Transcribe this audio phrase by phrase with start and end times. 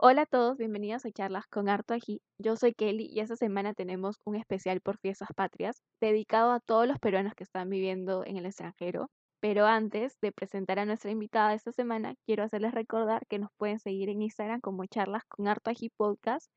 [0.00, 2.22] Hola a todos, bienvenidos a Charlas con Harto Ají.
[2.38, 6.86] Yo soy Kelly y esta semana tenemos un especial por Fiestas Patrias dedicado a todos
[6.86, 9.10] los peruanos que están viviendo en el extranjero.
[9.40, 13.80] Pero antes de presentar a nuestra invitada esta semana, quiero hacerles recordar que nos pueden
[13.80, 16.48] seguir en Instagram como Charlas con Harto Ají Podcast.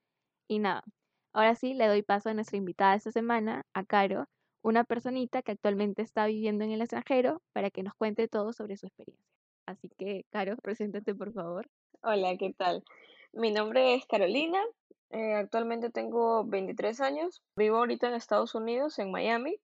[0.47, 0.83] Y nada,
[1.33, 4.25] ahora sí le doy paso a nuestra invitada esta semana, a Caro,
[4.61, 8.77] una personita que actualmente está viviendo en el extranjero, para que nos cuente todo sobre
[8.77, 9.25] su experiencia.
[9.65, 11.67] Así que, Caro, preséntate por favor.
[12.03, 12.83] Hola, ¿qué tal?
[13.33, 14.59] Mi nombre es Carolina,
[15.11, 19.57] eh, actualmente tengo 23 años, vivo ahorita en Estados Unidos, en Miami.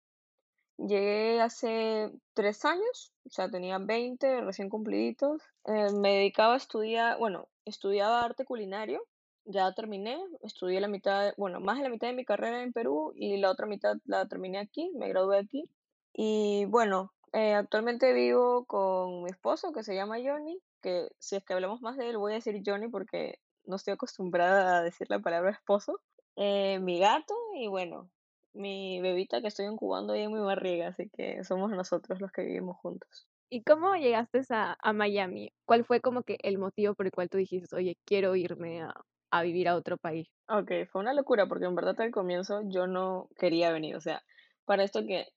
[0.77, 5.41] Llegué hace tres años, o sea, tenía 20 recién cumpliditos.
[5.65, 9.03] Eh, me dedicaba a estudiar, bueno, estudiaba arte culinario,
[9.45, 13.11] ya terminé, estudié la mitad, bueno, más de la mitad de mi carrera en Perú
[13.15, 15.69] y la otra mitad la terminé aquí, me gradué aquí.
[16.13, 21.43] Y bueno, eh, actualmente vivo con mi esposo que se llama Johnny, que si es
[21.43, 25.07] que hablamos más de él voy a decir Johnny porque no estoy acostumbrada a decir
[25.09, 25.99] la palabra esposo.
[26.35, 28.09] Eh, mi gato y bueno,
[28.53, 32.43] mi bebita que estoy incubando ahí en mi barriga, así que somos nosotros los que
[32.43, 33.27] vivimos juntos.
[33.49, 35.53] ¿Y cómo llegaste a, a Miami?
[35.65, 38.93] ¿Cuál fue como que el motivo por el cual tú dijiste, oye, quiero irme a,
[39.31, 40.27] a vivir a otro país?
[40.49, 44.23] Ok, fue una locura porque en verdad al comienzo yo no quería venir, o sea,
[44.65, 45.27] para esto que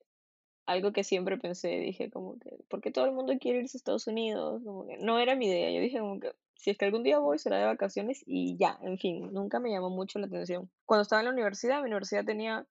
[0.67, 3.81] algo que siempre pensé, dije como que, ¿por qué todo el mundo quiere irse a
[3.81, 4.63] Estados Unidos?
[4.65, 7.19] Como que no era mi idea, yo dije como que, si es que algún día
[7.19, 10.71] voy, será de vacaciones y ya, en fin, nunca me llamó mucho la atención.
[10.85, 12.67] Cuando estaba en la universidad, mi universidad tenía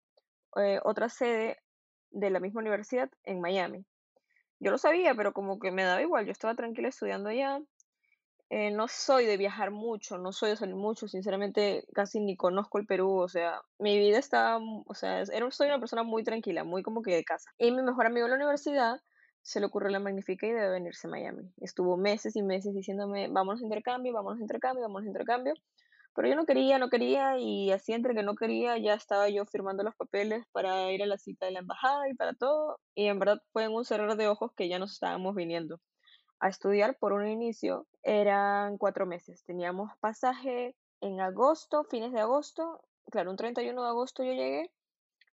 [0.58, 1.58] eh, otra sede
[2.12, 3.84] de la misma universidad en Miami.
[4.60, 7.60] Yo lo sabía, pero como que me daba igual, yo estaba tranquila estudiando allá.
[8.52, 12.78] Eh, no soy de viajar mucho, no soy de salir mucho, sinceramente casi ni conozco
[12.78, 16.64] el Perú, o sea, mi vida estaba, o sea, era, soy una persona muy tranquila,
[16.64, 17.50] muy como que de casa.
[17.58, 19.02] Y mi mejor amigo de la universidad
[19.42, 21.52] se le ocurrió la magnífica idea de venirse a Miami.
[21.58, 25.54] Estuvo meses y meses diciéndome, vámonos a intercambio, vámonos a intercambio, vámonos a intercambio.
[26.16, 29.46] Pero yo no quería, no quería y así entre que no quería ya estaba yo
[29.46, 32.80] firmando los papeles para ir a la cita de la embajada y para todo.
[32.96, 35.80] Y en verdad fue en un cerrar de ojos que ya nos estábamos viniendo
[36.40, 39.44] a estudiar por un inicio eran cuatro meses.
[39.46, 44.72] Teníamos pasaje en agosto, fines de agosto, claro, un 31 de agosto yo llegué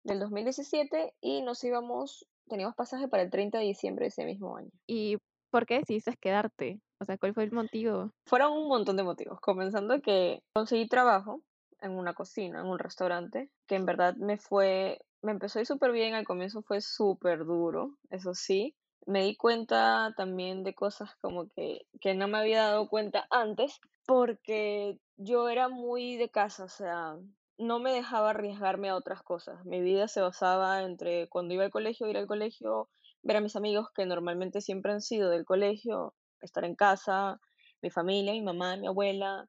[0.04, 4.56] del 2017 y nos íbamos, teníamos pasaje para el 30 de diciembre de ese mismo
[4.56, 4.70] año.
[4.86, 5.18] ¿Y
[5.50, 6.80] por qué decidiste quedarte?
[7.00, 8.10] O sea, ¿cuál fue el motivo?
[8.26, 11.42] Fueron un montón de motivos, comenzando que conseguí trabajo
[11.80, 15.66] en una cocina, en un restaurante, que en verdad me fue, me empezó a ir
[15.66, 21.16] súper bien, al comienzo fue súper duro, eso sí, me di cuenta también de cosas
[21.20, 26.64] como que, que no me había dado cuenta antes, porque yo era muy de casa,
[26.64, 27.16] o sea,
[27.62, 29.64] no me dejaba arriesgarme a otras cosas.
[29.64, 32.88] Mi vida se basaba entre cuando iba al colegio, ir al colegio,
[33.22, 37.40] ver a mis amigos que normalmente siempre han sido del colegio, estar en casa,
[37.80, 39.48] mi familia, mi mamá, mi abuela.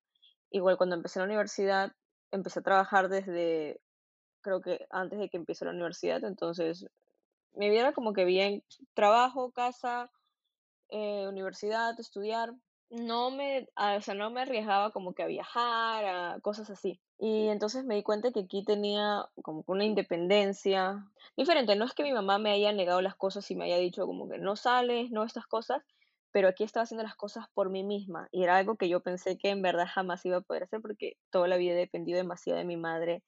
[0.52, 1.92] Igual cuando empecé la universidad,
[2.32, 3.82] empecé a trabajar desde,
[4.42, 6.86] creo que antes de que empiece la universidad, entonces
[7.54, 8.64] mi vida era como que bien
[8.94, 10.12] trabajo, casa,
[10.90, 12.54] eh, universidad, estudiar.
[12.90, 17.00] No me, ah, o sea, no me arriesgaba como que a viajar, a cosas así.
[17.26, 21.78] Y entonces me di cuenta que aquí tenía como una independencia diferente.
[21.78, 24.28] No es que mi mamá me haya negado las cosas y me haya dicho como
[24.28, 25.82] que no sales, no estas cosas,
[26.34, 28.28] pero aquí estaba haciendo las cosas por mí misma.
[28.34, 31.14] Y era algo que yo pensé que en verdad jamás iba a poder hacer porque
[31.30, 33.24] toda la vida he dependido demasiado de mi madre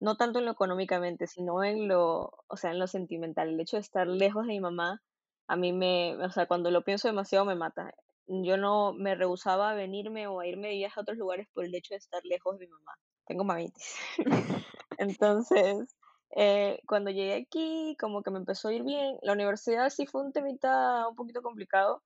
[0.00, 3.48] no tanto en lo económicamente, sino en lo, o sea, en lo sentimental.
[3.50, 5.02] El hecho de estar lejos de mi mamá,
[5.48, 7.94] a mí me, o sea, cuando lo pienso demasiado me mata.
[8.26, 11.64] Yo no me rehusaba a venirme o a irme de viaje a otros lugares por
[11.64, 12.92] el hecho de estar lejos de mi mamá.
[13.26, 13.96] Tengo mamitis.
[14.98, 15.96] Entonces,
[16.36, 19.18] eh, cuando llegué aquí, como que me empezó a ir bien.
[19.22, 22.02] La universidad sí fue un temita un poquito complicado,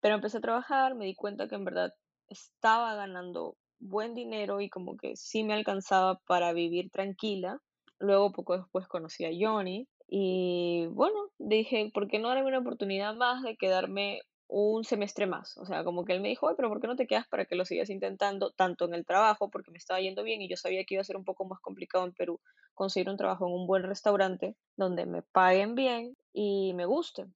[0.00, 1.92] pero empecé a trabajar, me di cuenta que en verdad
[2.28, 7.58] estaba ganando buen dinero y como que sí me alcanzaba para vivir tranquila.
[7.98, 13.14] Luego poco después conocí a Johnny y bueno, dije, ¿por qué no darme una oportunidad
[13.14, 14.20] más de quedarme
[14.54, 15.56] un semestre más?
[15.58, 17.56] O sea, como que él me dijo, pero ¿por qué no te quedas para que
[17.56, 20.84] lo sigas intentando tanto en el trabajo, porque me estaba yendo bien y yo sabía
[20.84, 22.40] que iba a ser un poco más complicado en Perú
[22.72, 27.26] conseguir un trabajo en un buen restaurante donde me paguen bien y me guste.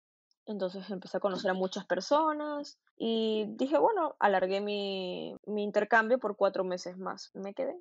[0.47, 6.37] Entonces empecé a conocer a muchas personas y dije, bueno, alargué mi, mi intercambio por
[6.37, 7.31] cuatro meses más.
[7.35, 7.75] Me quedé.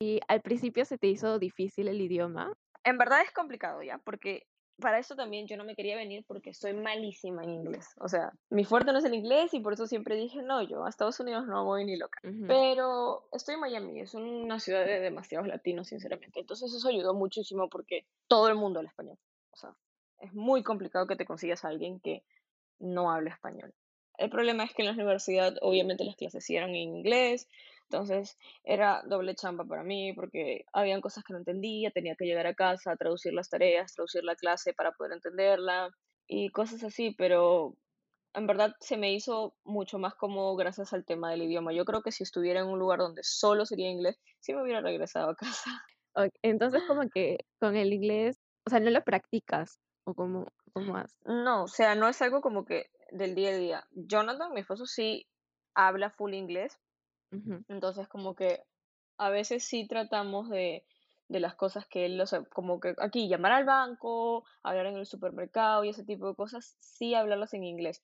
[0.00, 2.52] ¿Y al principio se te hizo difícil el idioma?
[2.82, 4.46] En verdad es complicado ya, porque
[4.80, 7.88] para eso también yo no me quería venir porque soy malísima en inglés.
[7.98, 10.84] O sea, mi fuerte no es el inglés y por eso siempre dije, no, yo
[10.84, 12.20] a Estados Unidos no voy ni loca.
[12.46, 16.40] Pero estoy en Miami, es una ciudad de demasiados latinos, sinceramente.
[16.40, 19.18] Entonces eso ayudó muchísimo porque todo el mundo habla español.
[19.52, 19.74] O sea,
[20.20, 22.24] es muy complicado que te consigas a alguien que
[22.78, 23.74] no hable español.
[24.18, 27.48] El problema es que en la universidad obviamente las clases sí eran en inglés,
[27.90, 32.46] Entonces era doble chamba para mí porque habían cosas que no entendía, tenía que llegar
[32.46, 35.90] a casa, traducir las tareas, traducir la clase para poder entenderla
[36.28, 37.74] y cosas así, pero
[38.34, 41.72] en verdad se me hizo mucho más cómodo gracias al tema del idioma.
[41.72, 44.80] Yo creo que si estuviera en un lugar donde solo sería inglés, sí me hubiera
[44.80, 45.82] regresado a casa.
[46.42, 51.18] Entonces como que con el inglés, o sea, no lo practicas o cómo, cómo haces.
[51.24, 53.88] No, o sea, no es algo como que del día a día.
[53.90, 55.26] Jonathan, mi esposo, sí
[55.74, 56.78] habla full inglés,
[57.68, 58.62] Entonces como que
[59.18, 60.84] a veces sí tratamos de,
[61.28, 64.96] de las cosas que él, o sea, como que aquí llamar al banco, hablar en
[64.96, 68.02] el supermercado y ese tipo de cosas, sí hablarlas en inglés.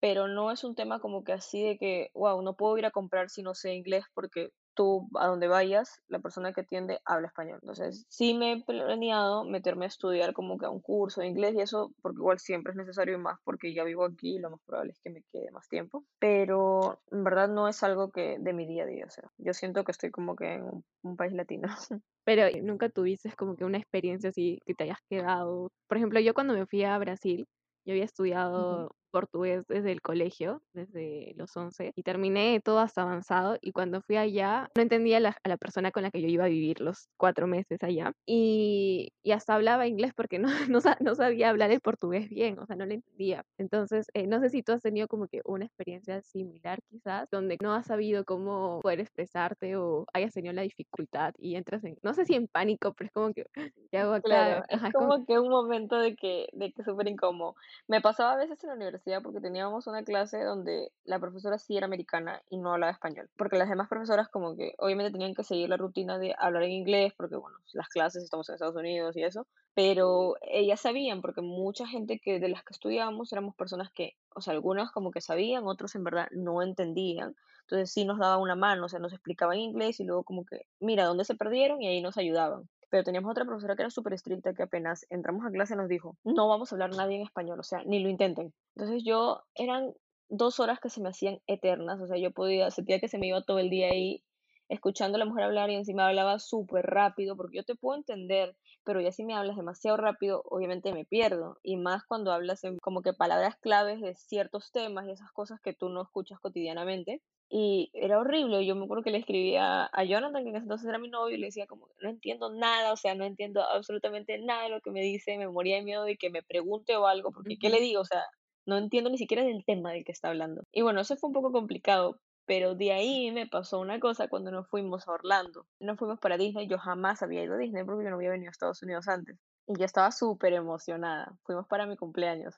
[0.00, 2.92] pero no es un tema como que así de que, wow, no puedo ir a
[2.92, 7.28] comprar si no sé inglés porque tú a donde vayas, la persona que atiende habla
[7.28, 7.58] español.
[7.62, 11.54] Entonces, sí me he planeado meterme a estudiar como que a un curso de inglés
[11.54, 14.50] y eso, porque igual siempre es necesario y más porque ya vivo aquí y lo
[14.50, 16.04] más probable es que me quede más tiempo.
[16.18, 19.52] Pero en verdad no es algo que de mi día a día, o sea, yo
[19.54, 21.68] siento que estoy como que en un, un país latino.
[22.24, 25.70] Pero nunca tuviste como que una experiencia así que te hayas quedado.
[25.86, 27.46] Por ejemplo, yo cuando me fui a Brasil,
[27.84, 33.56] yo había estudiado portugués desde el colegio, desde los 11, y terminé todo hasta avanzado.
[33.60, 36.26] Y cuando fui allá, no entendía a la, a la persona con la que yo
[36.26, 38.12] iba a vivir los cuatro meses allá.
[38.26, 42.66] Y, y hasta hablaba inglés porque no, no, no sabía hablar el portugués bien, o
[42.66, 43.44] sea, no lo entendía.
[43.56, 47.56] Entonces, eh, no sé si tú has tenido como que una experiencia similar quizás, donde
[47.62, 52.14] no has sabido cómo poder expresarte o hayas tenido la dificultad y entras en, no
[52.14, 53.46] sé si en pánico, pero es como que,
[53.92, 54.22] ¿qué hago acá?
[54.24, 57.54] Claro, es como, como que un momento de que, de que súper incómodo.
[57.86, 61.76] Me pasaba a veces en la universidad porque teníamos una clase donde la profesora sí
[61.76, 65.44] era americana y no hablaba español, porque las demás profesoras como que obviamente tenían que
[65.44, 69.16] seguir la rutina de hablar en inglés, porque bueno, las clases estamos en Estados Unidos
[69.16, 73.90] y eso, pero ellas sabían, porque mucha gente que de las que estudiábamos éramos personas
[73.92, 77.34] que, o sea, algunas como que sabían, otros en verdad no entendían.
[77.62, 80.66] Entonces sí nos daban una mano, o sea, nos explicaban inglés y luego como que,
[80.80, 81.80] mira, ¿dónde se perdieron?
[81.82, 82.68] Y ahí nos ayudaban.
[82.94, 86.16] Pero teníamos otra profesora que era súper estricta, que apenas entramos a clase nos dijo,
[86.22, 88.54] no vamos a hablar nadie en español, o sea, ni lo intenten.
[88.76, 89.92] Entonces yo, eran
[90.28, 93.26] dos horas que se me hacían eternas, o sea, yo podía, sentía que se me
[93.26, 94.22] iba todo el día ahí
[94.68, 98.56] escuchando a la mujer hablar y encima hablaba súper rápido, porque yo te puedo entender,
[98.84, 102.78] pero ya si me hablas demasiado rápido, obviamente me pierdo, y más cuando hablas en
[102.78, 107.22] como que palabras claves de ciertos temas y esas cosas que tú no escuchas cotidianamente.
[107.56, 108.66] Y era horrible.
[108.66, 111.36] Yo me acuerdo que le escribía a Jonathan, que en ese entonces era mi novio,
[111.36, 114.80] y le decía como, no entiendo nada, o sea, no entiendo absolutamente nada de lo
[114.80, 117.70] que me dice, me moría de miedo de que me pregunte o algo, porque ¿qué
[117.70, 118.00] le digo?
[118.00, 118.24] O sea,
[118.66, 120.64] no entiendo ni siquiera del tema del que está hablando.
[120.72, 124.50] Y bueno, eso fue un poco complicado, pero de ahí me pasó una cosa cuando
[124.50, 125.64] nos fuimos a Orlando.
[125.78, 128.48] Nos fuimos para Disney, yo jamás había ido a Disney porque yo no había venido
[128.48, 129.38] a Estados Unidos antes.
[129.68, 131.38] Y yo estaba súper emocionada.
[131.44, 132.56] Fuimos para mi cumpleaños.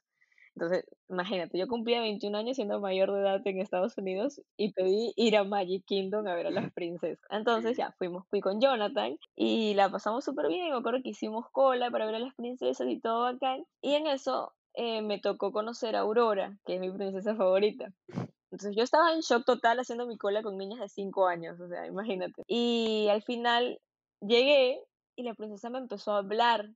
[0.57, 5.13] Entonces, imagínate, yo cumplía 21 años siendo mayor de edad en Estados Unidos y pedí
[5.15, 7.25] ir a Magic Kingdom a ver a las princesas.
[7.31, 10.71] Entonces ya fuimos, fui con Jonathan y la pasamos súper bien.
[10.71, 13.67] Me acuerdo que hicimos cola para ver a las princesas y todo bacán.
[13.83, 17.93] Y en eso eh, me tocó conocer a Aurora, que es mi princesa favorita.
[18.51, 21.69] Entonces yo estaba en shock total haciendo mi cola con niñas de 5 años, o
[21.69, 22.45] sea, imagínate.
[22.47, 23.79] Y al final
[24.23, 24.81] llegué
[25.17, 26.71] y la princesa me empezó a hablar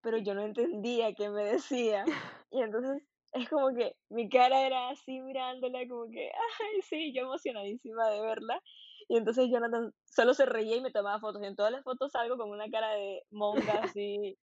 [0.00, 2.04] pero yo no entendía qué me decía.
[2.50, 7.22] Y entonces es como que mi cara era así mirándola, como que, ay, sí, yo
[7.22, 8.60] emocionadísima de verla.
[9.08, 11.42] Y entonces Jonathan solo se reía y me tomaba fotos.
[11.42, 13.60] Y en todas las fotos salgo con una cara de monga,
[13.96, 14.36] así,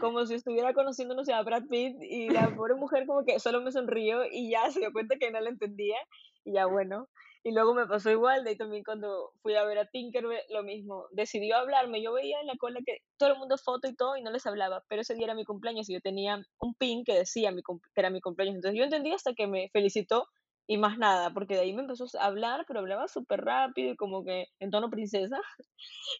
[0.00, 1.96] como si estuviera conociendo, no sé, a Brad Pitt.
[2.02, 5.30] Y la pobre mujer como que solo me sonrió y ya se dio cuenta que
[5.30, 5.98] no la entendía.
[6.44, 7.08] Y ya bueno.
[7.48, 10.62] Y luego me pasó igual, de ahí también cuando fui a ver a Tinkerbell, lo
[10.62, 14.18] mismo, decidió hablarme, yo veía en la cola que todo el mundo foto y todo
[14.18, 17.04] y no les hablaba, pero ese día era mi cumpleaños y yo tenía un pin
[17.04, 20.28] que decía mi que era mi cumpleaños, entonces yo entendí hasta que me felicitó
[20.70, 23.96] y más nada, porque de ahí me empezó a hablar, pero hablaba súper rápido y
[23.96, 25.40] como que en tono princesa,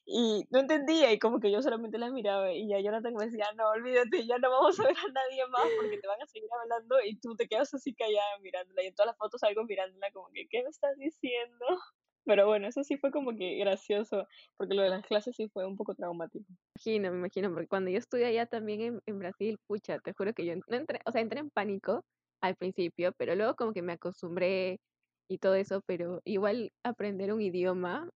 [0.07, 3.45] y no entendía y como que yo solamente la miraba y ya Jonathan me decía,
[3.57, 6.49] no, olvídate, ya no vamos a ver a nadie más porque te van a seguir
[6.63, 10.11] hablando y tú te quedas así callada mirándola y en todas las fotos salgo mirándola
[10.13, 11.67] como que, ¿qué me estás diciendo?
[12.25, 14.27] Pero bueno, eso sí fue como que gracioso,
[14.57, 16.45] porque lo de las clases sí fue un poco traumático.
[16.77, 20.33] imagino, me imagino, porque cuando yo estuve allá también en, en Brasil, pucha, te juro
[20.33, 22.05] que yo no entré, o sea, entré en pánico
[22.43, 24.81] al principio, pero luego como que me acostumbré
[25.29, 28.09] y todo eso, pero igual aprender un idioma,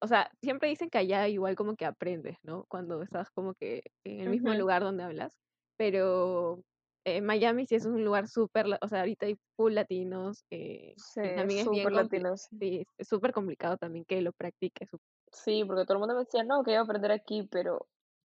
[0.00, 2.64] o sea, siempre dicen que allá igual como que aprendes, ¿no?
[2.68, 5.32] Cuando estás como que en el mismo lugar donde hablas,
[5.76, 6.60] pero
[7.04, 11.20] eh, Miami sí es un lugar súper, o sea, ahorita hay full latinos eh, Sí,
[11.34, 12.86] también es bien súper complicado, latino, sí.
[12.98, 14.88] es súper complicado también que lo practiques.
[15.32, 17.86] Sí, porque todo el mundo me decía, no, que iba a aprender aquí, pero,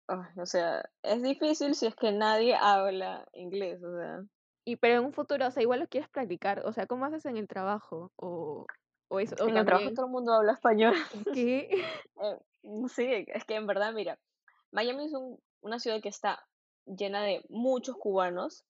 [0.07, 4.23] ay, o sea, es difícil si es que nadie habla inglés, o sea.
[4.67, 7.25] Y pero en un futuro, o sea, igual lo quieres practicar, o sea, ¿cómo haces
[7.25, 8.11] en el trabajo?
[8.17, 8.65] O,
[9.07, 10.93] o eso, o En el trabajo todo el mundo habla español.
[11.33, 11.69] ¿qué?
[12.21, 14.19] Eh, mm, sí, es que en verdad, mira,
[14.71, 16.45] Miami es un- una ciudad que está
[16.85, 18.65] llena de muchos cubanos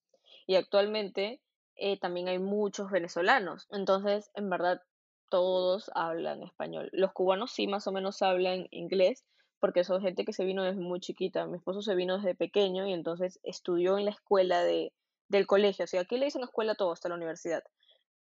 [0.45, 1.41] y actualmente
[1.77, 3.65] eh, también hay muchos venezolanos.
[3.71, 4.83] Entonces, en verdad,
[5.29, 6.89] todos hablan español.
[6.91, 9.25] Los cubanos sí más o menos hablan inglés
[9.59, 11.47] porque son gente que se vino desde muy chiquita.
[11.47, 14.93] Mi esposo se vino desde pequeño y entonces estudió en la escuela de,
[15.29, 15.85] del colegio.
[15.85, 17.63] O sea, aquí le dicen escuela todo hasta la universidad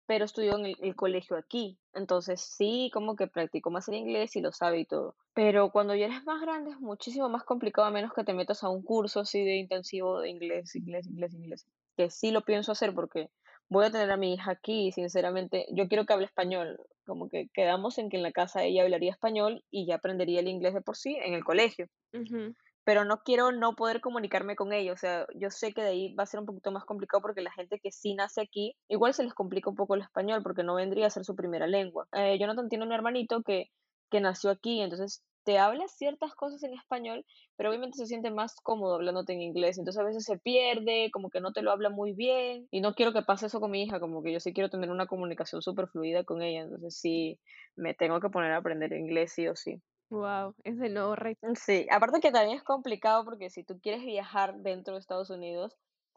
[0.07, 1.79] pero estudió en el, el colegio aquí.
[1.93, 5.17] Entonces sí, como que practicó más el inglés y lo sabe y todo.
[5.35, 8.63] Pero cuando ya eres más grande es muchísimo más complicado a menos que te metas
[8.63, 11.67] a un curso así de intensivo de inglés, inglés, inglés, inglés.
[11.97, 13.31] Que sí lo pienso hacer porque
[13.69, 16.79] voy a tener a mi hija aquí y sinceramente yo quiero que hable español.
[17.07, 20.49] Como que quedamos en que en la casa ella hablaría español y ya aprendería el
[20.49, 24.73] inglés de por sí en el colegio Ujú, pero no quiero no poder comunicarme con
[24.73, 24.95] ellos.
[24.95, 27.43] O sea, yo sé que de ahí va a ser un poquito más complicado porque
[27.43, 30.63] la gente que sí nace aquí, igual se les complica un poco el español porque
[30.63, 32.07] no vendría a ser su primera lengua.
[32.13, 33.71] Eh, Jonathan tiene un hermanito que,
[34.11, 37.25] que nació aquí, entonces te habla ciertas cosas en español,
[37.57, 39.79] pero obviamente se siente más cómodo hablándote en inglés.
[39.79, 42.67] Entonces a veces se pierde, como que no te lo habla muy bien.
[42.71, 44.91] Y no quiero que pase eso con mi hija, como que yo sí quiero tener
[44.91, 46.63] una comunicación súper fluida con ella.
[46.63, 47.39] Entonces sí,
[47.77, 49.83] me tengo que poner a aprender inglés sí o sí.
[50.15, 51.41] Wow, es el nuevo reto.
[51.43, 55.31] Mm, Sí, aparte que también es complicado porque si tú quieres viajar dentro de Estados
[55.31, 55.77] Unidos,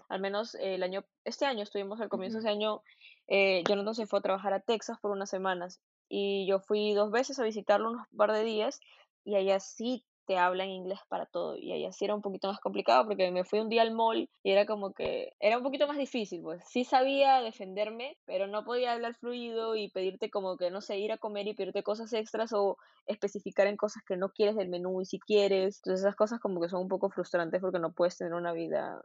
[0.09, 2.47] al menos eh, el año, este año estuvimos al comienzo de Ujú.
[2.47, 2.81] ese año,
[3.27, 7.11] eh, Jonathan se fue a trabajar a Texas por unas semanas y yo fui dos
[7.11, 8.79] veces a visitarlo unos par de días
[9.25, 12.59] y allá sí te hablan inglés para todo y allá sí era un poquito más
[12.59, 15.87] complicado porque me fui un día al mall y era como que era un poquito
[15.87, 20.69] más difícil, pues sí sabía defenderme, pero no podía hablar fluido y pedirte como que,
[20.69, 24.29] no sé, ir a comer y pedirte cosas extras o especificar en cosas que no
[24.29, 25.77] quieres del menú y si quieres.
[25.77, 29.01] Entonces esas cosas como que son un poco frustrantes porque no puedes tener una vida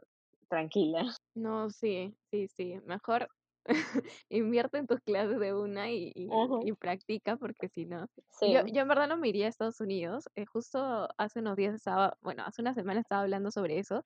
[0.49, 1.05] tranquila.
[1.35, 2.79] No, sí, sí, sí.
[2.85, 3.29] Mejor
[4.29, 8.07] invierte en tus clases de una y, y, y practica, porque si no.
[8.45, 10.25] Yo, Sí, yo en verdad no me iría a Estados Unidos.
[10.37, 14.05] eh, justo hace unos días estaba, bueno, hace una semana estaba hablando sobre eso,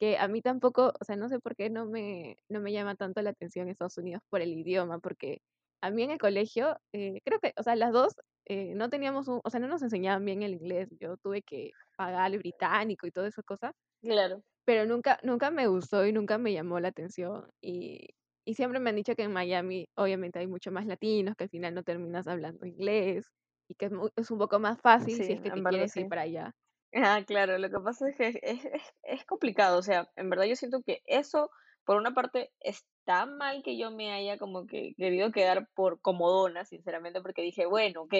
[0.00, 2.96] que a mí tampoco, o sea, no sé por qué no me, no me llama
[2.96, 5.38] tanto la atención Estados Unidos por el idioma, porque
[5.82, 8.14] a mí en el colegio, eh, creo que, o sea, las dos
[8.46, 10.88] eh, no teníamos un, o sea, no nos enseñaban bien el inglés.
[11.00, 14.44] Yo tuve que pagar el británico y todas esas cosas claro.
[14.64, 18.08] pero nunca nunca me gustó y nunca me llamó la atención, y
[18.44, 21.50] y siempre me han dicho que en Miami, obviamente, hay mucho más latinos, que al
[21.50, 23.30] final no terminas hablando inglés,
[23.68, 26.06] y que es es un poco más fácil Sí, si es que te quieres ir
[26.06, 26.08] sí.
[26.08, 26.52] para allá.
[26.94, 30.44] Ah, claro, lo que pasa es que es, es, es complicado, o sea, en verdad
[30.46, 31.50] yo siento que eso,
[31.84, 36.64] por una parte, está mal que yo me haya como que querido quedar por comodona,
[36.66, 38.14] sinceramente, porque dije, bueno, ok,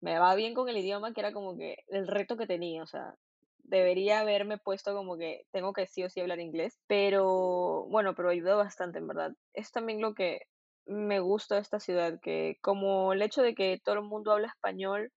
[0.00, 2.86] me va bien con el idioma, que era como que el reto que tenía, o
[2.86, 3.16] sea,
[3.64, 8.30] debería haberme puesto como que tengo que sí o sí hablar inglés, pero bueno, pero
[8.30, 9.32] ayudó bastante, en verdad.
[9.52, 10.42] Es también lo que
[10.86, 14.48] me gusta de esta ciudad, que como el hecho de que todo el mundo habla
[14.48, 15.12] español,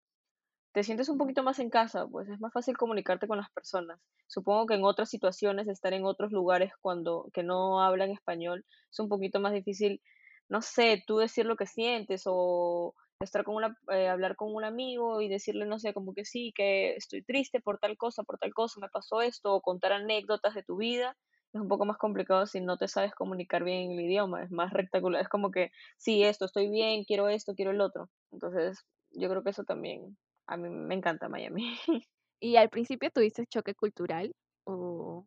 [0.74, 4.00] te sientes un poquito más en casa, pues es más fácil comunicarte con las personas.
[4.28, 9.00] Supongo que en otras situaciones, estar en otros lugares cuando que no hablan español es
[9.00, 10.02] un poquito más difícil,
[10.50, 14.64] no sé, tú decir lo que sientes o estar con una, eh, hablar con un
[14.64, 18.38] amigo y decirle, no sé, como que sí, que estoy triste por tal cosa, por
[18.38, 21.18] tal cosa, me pasó esto, o contar anécdotas de tu vida.
[21.54, 24.52] Es un poco más complicado si no te sabes comunicar bien en el idioma, es
[24.52, 28.10] más rectangular, es como que, sí, esto, estoy bien, quiero esto, quiero el otro.
[28.32, 31.78] Entonces, yo creo que eso también a mí me encanta Miami.
[32.40, 35.26] ¿Y al principio tuviste choque cultural o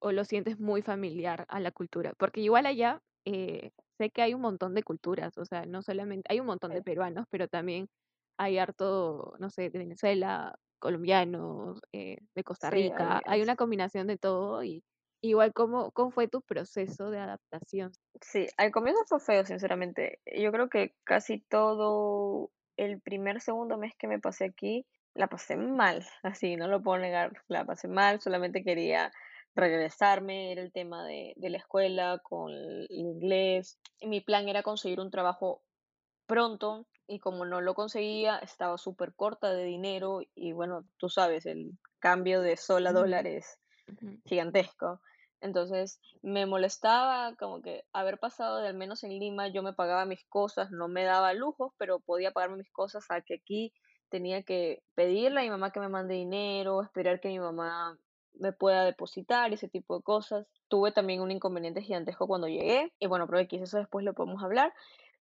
[0.00, 2.12] o lo sientes muy familiar a la cultura?
[2.18, 6.26] Porque igual allá, eh, sé que hay un montón de culturas, o sea, no solamente
[6.30, 7.88] hay un montón de peruanos, pero también
[8.38, 14.18] hay harto, no sé, de Venezuela, colombianos, eh, de Costa Rica, hay una combinación de
[14.18, 14.84] todo y
[15.22, 17.92] igual, ¿cómo cómo fue tu proceso de adaptación?
[18.20, 20.20] sí, al comienzo fue feo, sinceramente.
[20.26, 25.56] Yo creo que casi todo el primer, segundo mes que me pasé aquí, la pasé
[25.56, 29.12] mal, así, no lo puedo negar, la pasé mal, solamente quería
[29.54, 34.62] regresarme, era el tema de de la escuela con el inglés, y mi plan era
[34.62, 35.62] conseguir un trabajo
[36.26, 41.46] pronto, y como no lo conseguía, estaba súper corta de dinero, y bueno, tú sabes,
[41.46, 43.58] el cambio de sol a dólar es
[44.24, 45.00] gigantesco.
[45.40, 50.06] Entonces, me molestaba como que haber pasado de al menos en Lima, yo me pagaba
[50.06, 53.74] mis cosas, no me daba lujos, pero podía pagarme mis cosas, a que aquí
[54.08, 57.98] tenía que pedirle a mi mamá que me mande dinero, esperar que mi mamá
[58.34, 60.46] me pueda depositar, ese tipo de cosas.
[60.68, 64.42] Tuve también un inconveniente gigantesco cuando llegué, y bueno, pero X, eso después lo podemos
[64.42, 64.72] hablar,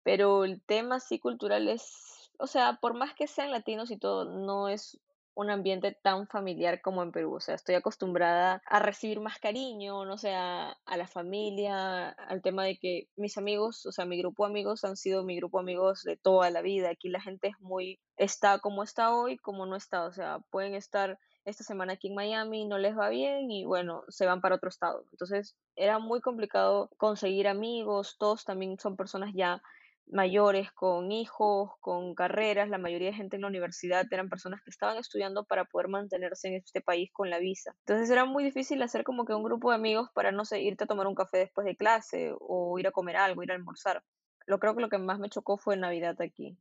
[0.02, 4.24] pero el tema así cultural es, o sea, por más que sean latinos y todo,
[4.24, 5.00] no es
[5.34, 7.34] un ambiente tan familiar como en Perú.
[7.34, 12.42] O sea, estoy acostumbrada a recibir más cariño, no sé, a, a la familia, al
[12.42, 16.02] tema de que mis amigos, o sea, mi grupo amigos han sido mi grupo amigos
[16.02, 16.90] de toda la vida.
[16.90, 20.04] Aquí la gente es muy, está como está hoy, como no está.
[20.04, 24.04] O sea, pueden estar esta semana aquí en Miami, no les va bien y bueno,
[24.08, 25.04] se van para otro estado.
[25.12, 29.62] Entonces, era muy complicado conseguir amigos, todos también son personas ya
[30.06, 34.70] mayores, con hijos, con carreras, la mayoría de gente en la universidad eran personas que
[34.70, 37.74] estaban estudiando para poder mantenerse en este país con la visa.
[37.86, 40.84] Entonces era muy difícil hacer como que un grupo de amigos para, no sé, irte
[40.84, 44.02] a tomar un café después de clase o ir a comer algo, ir a almorzar.
[44.46, 46.58] Lo creo que lo que más me chocó fue Navidad aquí.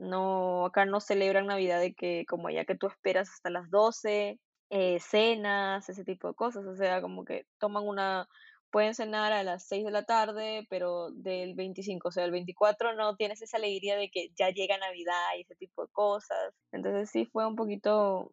[0.00, 4.40] No, acá no celebran Navidad de que como allá que tú esperas hasta las 12,
[4.70, 6.64] eh, cenas, ese tipo de cosas.
[6.66, 8.28] O sea, como que toman una,
[8.70, 12.94] pueden cenar a las 6 de la tarde, pero del 25, o sea, el 24
[12.94, 16.54] no tienes esa alegría de que ya llega Navidad y ese tipo de cosas.
[16.72, 18.32] Entonces sí fue un poquito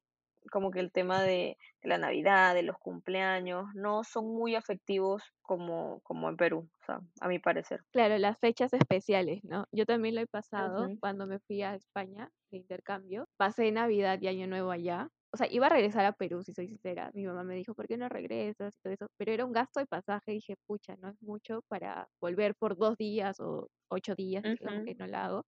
[0.52, 5.24] como que el tema de, de la Navidad, de los cumpleaños, no son muy afectivos
[5.42, 7.82] como, como en Perú, o sea, a mi parecer.
[7.94, 9.66] Claro, las fechas especiales, ¿no?
[9.72, 13.26] Yo también lo he pasado cuando me fui a España de intercambio.
[13.38, 15.10] Pasé Navidad y Año Nuevo allá.
[15.34, 17.12] O sea, iba a regresar a Perú, si soy sincera.
[17.14, 18.74] Mi mamá me dijo, ¿por qué no regresas?
[18.78, 19.08] Y todo eso.
[19.18, 20.32] Pero era un gasto de pasaje.
[20.32, 24.44] Y dije, pucha, no es mucho para volver por dos días o ocho días.
[24.64, 25.46] Como ujú, que no la hago.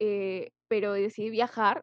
[0.00, 1.82] Eh, pero decidí viajar,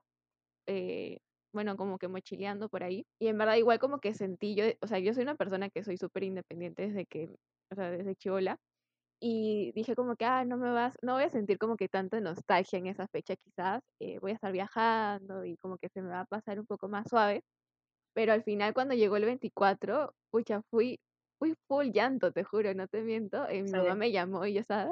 [0.68, 1.20] eh,
[1.54, 3.06] bueno, como que mochileando por ahí.
[3.20, 5.84] Y en verdad, igual como que sentí yo, o sea, yo soy una persona que
[5.84, 7.36] soy súper independiente desde que,
[7.72, 8.58] o sea, desde chivola.
[9.22, 12.22] Y dije como que, ah, no me vas, no voy a sentir como que tanta
[12.22, 16.10] nostalgia en esa fecha quizás, eh, voy a estar viajando y como que se me
[16.10, 17.44] va a pasar un poco más suave,
[18.14, 21.00] pero al final cuando llegó el 24, pucha, fui,
[21.40, 24.62] fui full llanto, te juro, no te miento, eh, mi mamá me llamó y yo
[24.62, 24.90] estaba,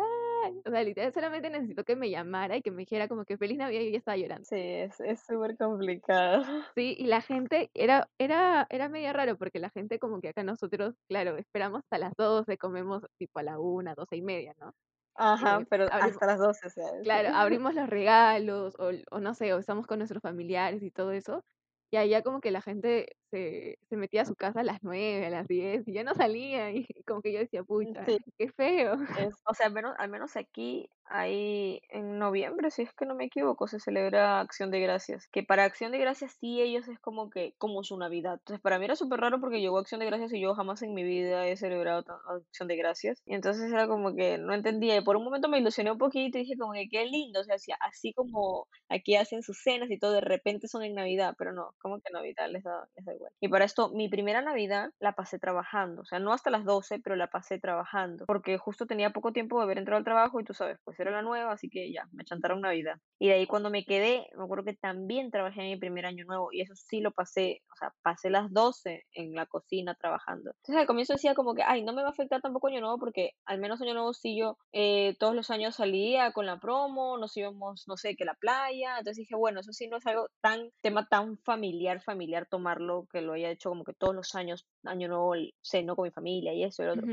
[0.65, 3.57] O sea, literal solamente necesito que me llamara y que me dijera como que feliz
[3.57, 4.47] Navidad y yo ya estaba llorando.
[4.49, 4.95] Sí, es
[5.27, 6.43] súper complicado.
[6.75, 10.43] Sí, y la gente era era era medio raro, porque la gente como que acá
[10.43, 14.73] nosotros, claro, esperamos hasta las 12, comemos tipo a la una, 12 y media, ¿no?
[15.15, 16.85] Ajá, Eh, pero abrimos hasta las 12, o sea.
[17.03, 21.11] Claro, abrimos los regalos o o no sé, o estamos con nuestros familiares y todo
[21.11, 21.43] eso,
[21.91, 25.25] y allá como que la gente se se metía a su casa a las 9
[25.27, 28.17] a las 10 y ya no salía, y como que yo decía: "Pucha, Sí.
[28.37, 28.95] qué feo".
[29.15, 33.15] Es, o sea, al menos, al menos aquí hay en noviembre, si es que no
[33.15, 35.27] me equivoco, se celebra Acción de Gracias.
[35.31, 38.33] Que para Acción de Gracias sí ellos es como que, como su Navidad.
[38.35, 40.93] Entonces para mí era súper raro porque llegó Acción de Gracias y yo jamás en
[40.93, 43.21] mi vida he celebrado Acción de Gracias.
[43.25, 44.97] Y entonces era como que no entendía.
[44.97, 47.39] Y por un momento me ilusioné un poquito y dije como que qué lindo.
[47.41, 50.93] O sea, así, así como aquí hacen sus cenas y todo, de repente son en
[50.95, 51.35] Navidad.
[51.37, 54.91] Pero no, como que Navidad les da, les da Y para esto, mi primera Navidad
[54.99, 56.01] la pasé trabajando.
[56.01, 58.25] O sea, no hasta las 12 pero la pasé trabajando.
[58.25, 61.11] Porque justo tenía poco tiempo de haber entrado al trabajo y tú sabes, pues era
[61.11, 62.99] la nueva, así que ya, me chantaron Navidad.
[63.19, 66.25] Y de ahí cuando me quedé, me acuerdo que también trabajé en mi primer año
[66.25, 70.51] nuevo y eso sí lo pasé, o sea, pasé las 12 en la cocina trabajando.
[70.57, 72.99] Entonces al comienzo decía como que, ay, no me va a afectar tampoco año nuevo
[72.99, 77.17] porque al menos año nuevo sí yo eh, todos los años salía con la promo,
[77.17, 78.97] nos íbamos, no sé, que la playa.
[78.99, 83.21] Entonces dije, bueno, eso sí no es algo tan, tema tan familiar, familiar tomarlo, que
[83.21, 86.63] lo haya hecho como que todos los años, año nuevo, ceno con mi familia y
[86.63, 87.07] eso y lo otro.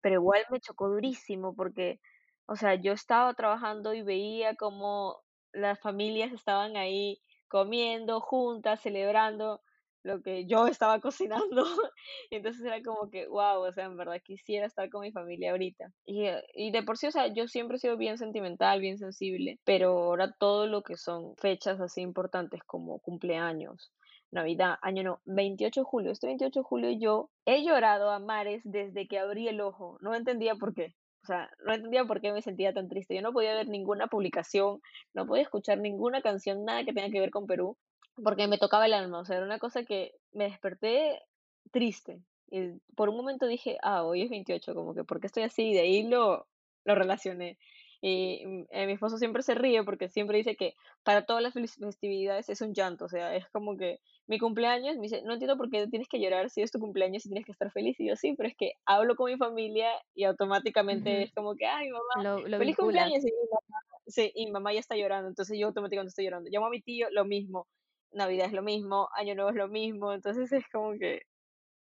[0.00, 2.00] Pero igual me chocó durísimo porque,
[2.46, 5.20] o sea, yo estaba trabajando y veía como
[5.52, 9.60] las familias estaban ahí comiendo juntas, celebrando
[10.02, 11.64] lo que yo estaba cocinando.
[12.30, 15.50] Y entonces era como que, wow, o sea, en verdad quisiera estar con mi familia
[15.50, 15.92] ahorita.
[16.06, 18.98] Y, eh, y de por sí, o sea, yo siempre he sido bien sentimental, bien
[18.98, 23.92] sensible, pero ahora todo lo que son fechas así importantes como cumpleaños,
[24.32, 26.12] Navidad, año no, 28 de julio.
[26.12, 29.98] Este 28 de julio yo he llorado a mares desde que abrí el ojo.
[30.00, 30.94] No entendía por qué.
[31.22, 33.14] O sea, no entendía por qué me sentía tan triste.
[33.14, 34.80] Yo no podía ver ninguna publicación,
[35.14, 37.76] no podía escuchar ninguna canción, nada que tenga que ver con Perú,
[38.22, 39.20] porque me tocaba el alma.
[39.20, 41.20] O sea, era una cosa que me desperté
[41.72, 42.22] triste.
[42.50, 45.70] Y por un momento dije, ah, hoy es 28, como que, ¿por qué estoy así?
[45.70, 46.46] Y de ahí lo,
[46.84, 47.58] lo relacioné.
[48.02, 51.52] Y mm, eh, mi esposo siempre se ríe porque siempre dice que para todas las
[51.52, 53.04] festividades es un llanto.
[53.04, 56.20] O sea, es como que mi cumpleaños, me dice, no entiendo por qué tienes que
[56.20, 57.98] llorar si es tu cumpleaños y tienes que estar feliz.
[58.00, 61.66] Y yo sí, pero es que hablo con mi familia y automáticamente es como que,
[61.66, 63.22] ay, mamá, Lo lo feliz cumpleaños.
[63.22, 66.48] Y mi mamá, sí, y mi mamá ya está llorando, entonces yo automáticamente estoy llorando.
[66.50, 67.66] Llamo a mi tío, lo mismo.
[68.12, 70.12] Navidad es lo mismo, Año Nuevo es lo mismo.
[70.12, 71.22] Entonces es como que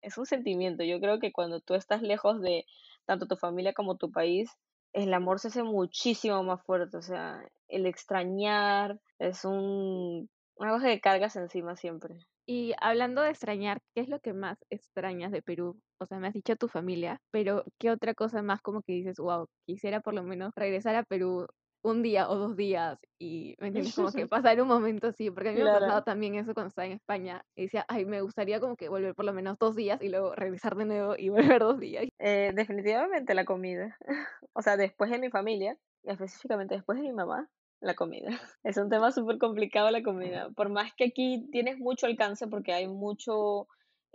[0.02, 0.84] es un sentimiento.
[0.84, 2.66] Yo creo que cuando tú estás lejos de
[3.06, 4.50] tanto tu familia como tu país,
[4.98, 6.98] el amor se hace muchísimo más fuerte.
[6.98, 12.16] O sea, el extrañar es un, una cosa que cargas encima siempre.
[12.48, 15.80] Y hablando de extrañar, ¿qué es lo que más extrañas de Perú?
[16.00, 19.18] O sea, me has dicho tu familia, pero ¿qué otra cosa más como que dices,
[19.18, 21.46] wow, quisiera por lo menos regresar a Perú
[21.90, 23.96] un día o dos días y, ¿me entiendes?
[23.96, 26.70] Como que pasar un momento así, porque a mí me ha pasado también eso cuando
[26.70, 29.76] estaba en España y decía, ay, me gustaría como que volver por lo menos dos
[29.76, 32.06] días y luego regresar de nuevo y volver dos días.
[32.20, 33.98] Eh, definitivamente la comida.
[34.54, 37.48] O sea, después de mi familia, específicamente después de mi mamá,
[37.80, 38.32] la comida.
[38.64, 40.50] Es un tema súper complicado la comida.
[40.56, 43.68] Por más que aquí tienes mucho alcance porque hay mucho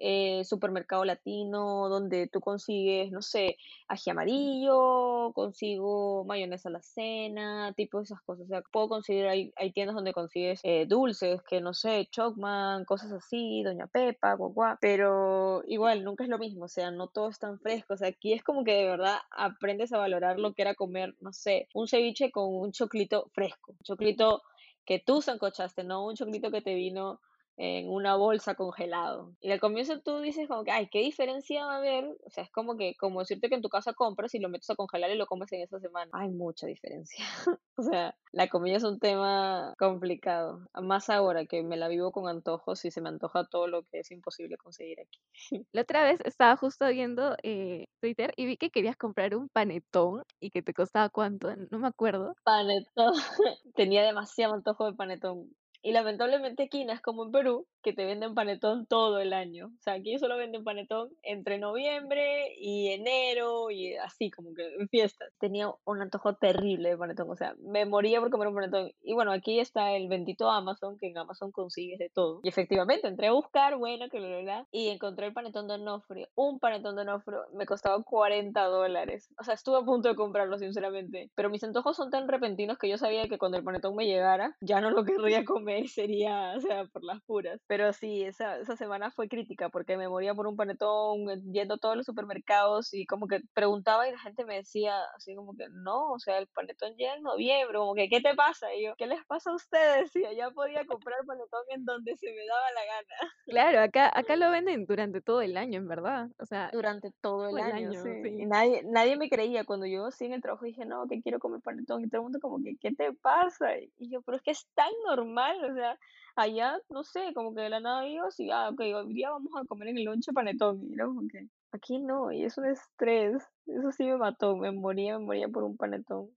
[0.04, 7.72] eh, supermercado latino donde tú consigues, no sé, ají amarillo, consigo mayonesa a la cena,
[7.76, 8.46] tipo esas cosas.
[8.46, 12.84] O sea, puedo conseguir, hay, hay tiendas donde consigues eh, dulces, que no sé, Chocman,
[12.84, 17.28] cosas así, Doña Pepa, guagua, pero igual, nunca es lo mismo, o sea, no todo
[17.28, 17.94] es tan fresco.
[17.94, 21.14] O sea, aquí es como que de verdad aprendes a valorar lo que era comer,
[21.20, 24.42] no sé, un ceviche con un choclito fresco, un choclito
[24.84, 27.20] que tú sancochaste, no un choclito que te vino
[27.56, 29.34] en una bolsa congelado.
[29.40, 32.04] Y al comienzo tú dices como que, ay, ¿qué diferencia va a haber?
[32.24, 34.70] O sea, es como que, como decirte que en tu casa compras y lo metes
[34.70, 36.10] a congelar y lo comes en esa semana.
[36.14, 37.24] Hay mucha diferencia.
[37.76, 40.66] o sea, la comida es un tema complicado.
[40.74, 44.00] Más ahora que me la vivo con antojos y se me antoja todo lo que
[44.00, 45.20] es imposible conseguir aquí.
[45.72, 50.22] la otra vez estaba justo viendo eh, Twitter y vi que querías comprar un panetón
[50.40, 52.34] y que te costaba cuánto, no me acuerdo.
[52.44, 53.12] Panetón.
[53.74, 55.50] Tenía demasiado antojo de panetón.
[55.82, 59.66] Y lamentablemente aquí no es como en Perú, que te venden panetón todo el año.
[59.66, 64.88] O sea, aquí solo venden panetón entre noviembre y enero y así, como que en
[64.88, 65.32] fiestas.
[65.38, 68.92] Tenía un antojo terrible de panetón, o sea, me moría por comer un panetón.
[69.02, 72.40] Y bueno, aquí está el bendito Amazon, que en Amazon consigues de todo.
[72.42, 76.28] Y efectivamente, entré a buscar, bueno, que lo verdad, y encontré el panetón de Onofre.
[76.34, 79.28] Un panetón de Onofre me costaba 40 dólares.
[79.38, 81.30] O sea, estuve a punto de comprarlo, sinceramente.
[81.34, 84.56] Pero mis antojos son tan repentinos que yo sabía que cuando el panetón me llegara,
[84.60, 87.60] ya no lo querría comer, sería, o sea, por las puras.
[87.72, 91.76] Pero sí, esa, esa semana fue crítica porque me moría por un panetón, eh, yendo
[91.76, 95.56] a todos los supermercados y como que preguntaba y la gente me decía así como
[95.56, 98.74] que no, o sea, el panetón llega en noviembre, como que ¿qué te pasa?
[98.74, 100.14] Y yo, ¿qué les pasa a ustedes?
[100.14, 103.32] Y allá podía comprar panetón en donde se me daba la gana.
[103.46, 106.28] Claro, acá, acá lo venden durante todo el año, en verdad.
[106.40, 108.44] O sea, durante todo el, año, sí.
[108.44, 111.62] nadie, nadie me creía cuando yo así en el trabajo dije, no, que quiero comer
[111.62, 112.04] panetón.
[112.04, 113.78] Y todo el mundo como que, ¿qué te pasa?
[113.98, 115.98] Y yo, pero es que es tan normal, o sea,
[116.36, 119.52] allá, no sé, como que de la nada digo, sí, ah, ok, hoy día vamos
[119.56, 123.42] a comer en el lonche panetón, y como que aquí no, y es un estrés,
[123.66, 126.30] eso sí me mató, me moría, me moría por un panetón,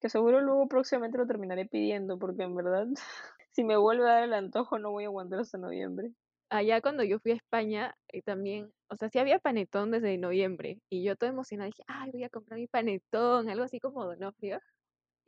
[0.00, 2.86] que seguro luego próximamente lo terminaré pidiendo, porque en verdad,
[3.52, 6.12] si me vuelve a dar el antojo, no voy a aguantar hasta noviembre.
[6.50, 10.80] Allá cuando yo fui a España, y también, o sea, sí había panetón desde noviembre,
[10.90, 14.58] y yo toda emocionada dije, ay, voy a comprar mi panetón, algo así como Donofrio.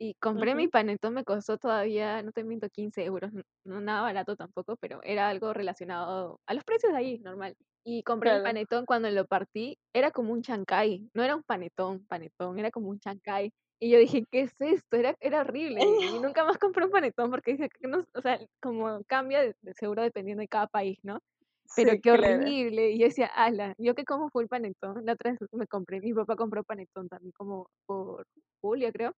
[0.03, 3.31] Y compré mi panetón, me costó todavía, no te miento, 15 euros,
[3.63, 7.55] no nada barato tampoco, pero era algo relacionado a los precios de ahí, normal.
[7.85, 12.05] Y compré el panetón cuando lo partí, era como un chancay, no era un panetón,
[12.05, 13.53] panetón, era como un chancay.
[13.79, 14.97] Y yo dije, ¿qué es esto?
[14.97, 15.79] Era, era horrible.
[15.81, 15.85] Y
[16.33, 20.01] nunca más compré un panetón porque dije, que no, o sea, como cambia de, seguro
[20.01, 21.21] dependiendo de cada país, ¿no?
[21.77, 22.91] Pero qué horrible.
[22.91, 26.01] Y yo decía, ala, yo que como fue el panetón, la otra vez me compré,
[26.01, 28.25] mi papá compró panetón también como por
[28.59, 29.15] julio, creo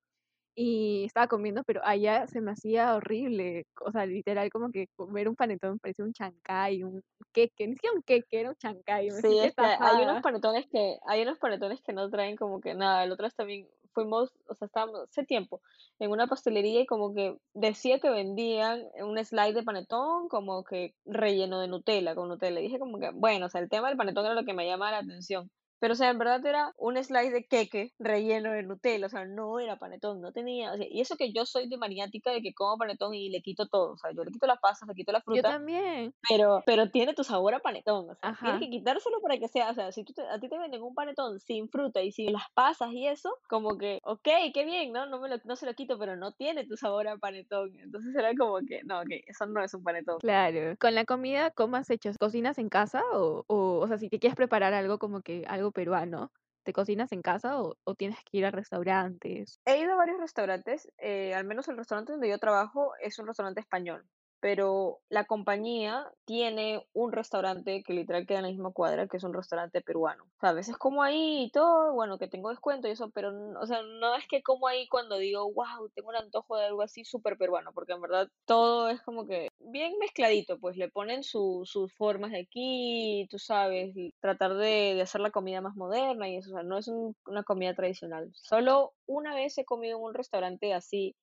[0.55, 5.27] y estaba comiendo, pero allá se me hacía horrible, o sea, literal como que comer
[5.27, 7.01] un panetón parecía un chancay, un
[7.33, 9.11] queque, ni siquiera un queque, era un chancay.
[9.11, 12.73] sí, es que hay unos panetones que, hay unos panetones que no traen como que
[12.73, 15.61] nada, el otro también fuimos, o sea, estábamos hace tiempo
[15.99, 20.93] en una pastelería y como que decía que vendían un slide de panetón como que
[21.05, 22.59] relleno de Nutella, con Nutella.
[22.59, 24.67] Y dije como que, bueno, o sea, el tema del panetón era lo que me
[24.67, 25.49] llamaba la atención.
[25.79, 29.25] Pero, o sea, en verdad era un slice de queque relleno de Nutella, o sea,
[29.25, 32.41] no era panetón, no tenía, o sea, y eso que yo soy de maniática de
[32.41, 34.95] que como panetón y le quito todo, o sea, yo le quito las pasas, le
[34.95, 35.41] quito la fruta.
[35.41, 36.13] Yo también.
[36.29, 39.71] Pero, pero tiene tu sabor a panetón, o sea, tienes que quitárselo para que sea,
[39.71, 42.49] o sea, si tú a ti te venden un panetón sin fruta y sin las
[42.53, 45.05] pasas y eso, como que, ok, qué bien, ¿no?
[45.05, 48.15] No, me lo, no se lo quito, pero no tiene tu sabor a panetón, entonces
[48.15, 50.19] era como que, no, ok, eso no es un panetón.
[50.19, 50.75] Claro.
[50.79, 52.11] Con la comida, ¿cómo has hecho?
[52.19, 55.64] ¿Cocinas en casa o, o, o sea, si te quieres preparar algo como que algo
[55.71, 56.32] peruano?
[56.63, 59.60] ¿Te cocinas en casa o, tienes que ir a restaurantes?
[59.65, 63.28] He ido a varios restaurantes, eh, al menos el restaurante donde yo trabajo es un
[63.28, 64.06] restaurante español
[64.45, 69.23] pero la compañía tiene un restaurante que literal queda en la misma cuadra, que es
[69.23, 70.25] un restaurante peruano.
[70.25, 73.34] O sea, a veces como ahí y todo, bueno, que tengo descuento y eso, pero,
[73.60, 76.84] o sea, no es que como ahí cuando digo, wow, tengo un antojo de algo
[76.84, 81.23] así súper peruano, porque en verdad todo es como que bien mezcladito, pues le ponen
[81.23, 86.38] sus formas de aquí, tú sabes, tratar de, de, hacer la comida más moderna y
[86.38, 88.29] eso, o sea, no es una comida tradicional.
[88.36, 91.15] Solo una vez he comido en un restaurante así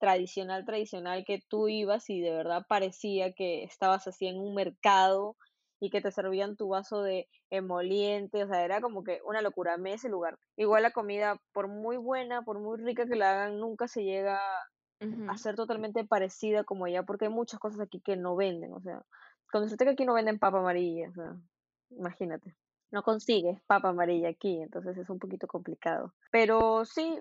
[0.00, 5.36] tradicional, tradicional que tú ibas y de verdad parecía que estabas así en un mercado
[5.78, 9.76] y que te servían tu vaso de emoliente, o sea, era como que una locura,
[9.76, 10.38] me ese lugar.
[10.56, 14.40] Igual la comida, por muy buena, por muy rica que la hagan, nunca se llega
[15.28, 18.80] a ser totalmente parecida como allá, porque hay muchas cosas aquí que no venden, o
[18.80, 19.00] sea,
[19.50, 21.36] con decirte que aquí no venden papa amarilla, o sea,
[21.90, 22.54] imagínate
[22.90, 26.12] no consigues papa amarilla aquí, entonces es un poquito complicado.
[26.30, 27.18] Pero sí,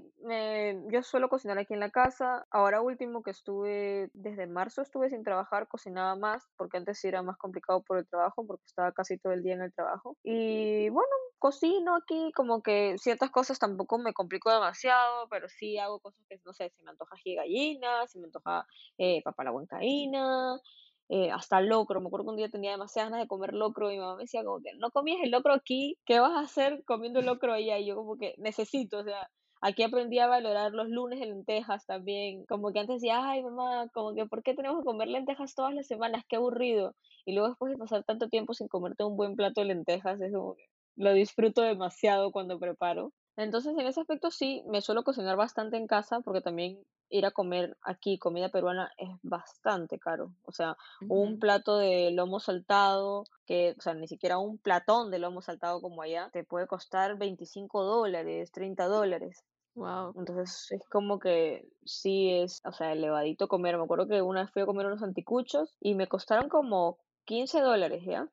[0.92, 2.46] yo suelo cocinar aquí en la casa.
[2.52, 7.38] Ahora último que estuve, desde marzo estuve sin trabajar, cocinaba más, porque antes era más
[7.38, 10.16] complicado por el trabajo, porque estaba casi todo el día en el trabajo.
[10.24, 16.00] Y bueno, cocino aquí, como que ciertas cosas tampoco me complico demasiado, pero sí hago
[16.00, 18.66] cosas que, no sé, se me antoja ají gallina, se me antoja
[18.98, 20.60] eh, papa la huancaína,
[21.10, 22.00] eh, hasta locro.
[22.02, 24.24] Me acuerdo que un día tenía demasiadas ganas de comer locro y mi mamá me
[24.24, 27.54] decía como que no comías el locro aquí, ¿qué vas a hacer comiendo el locro
[27.54, 27.80] allá?
[27.80, 29.30] Y yo como que necesito, o sea,
[29.62, 32.46] aquí aprendí a valorar los lunes de lentejas también.
[32.46, 35.74] Como que antes decía, ay mamá, como que ¿por qué tenemos que comer lentejas todas
[35.74, 36.24] las semanas?
[36.30, 36.96] Qué aburrido.
[37.26, 40.34] Y luego después de pasar tanto tiempo sin comerte un buen plato de lentejas, es
[40.34, 43.14] como que lo disfruto demasiado cuando preparo.
[43.38, 47.32] Entonces, en ese aspecto sí, me suelo cocinar bastante en casa porque también ir a
[47.32, 50.32] comer aquí comida peruana es bastante caro.
[50.46, 55.20] O sea, un plato de lomo saltado, que, o sea, ni siquiera un platón de
[55.20, 59.44] lomo saltado como allá, te puede costar 25 dólares, 30 dólares.
[59.76, 60.14] Wow.
[60.18, 63.78] Entonces es como que sí es, o sea, elevadito comer.
[63.78, 67.62] Me acuerdo que una vez fui a comer unos anticuchos y me costaron como 15
[67.62, 68.28] dólares, ¿ya?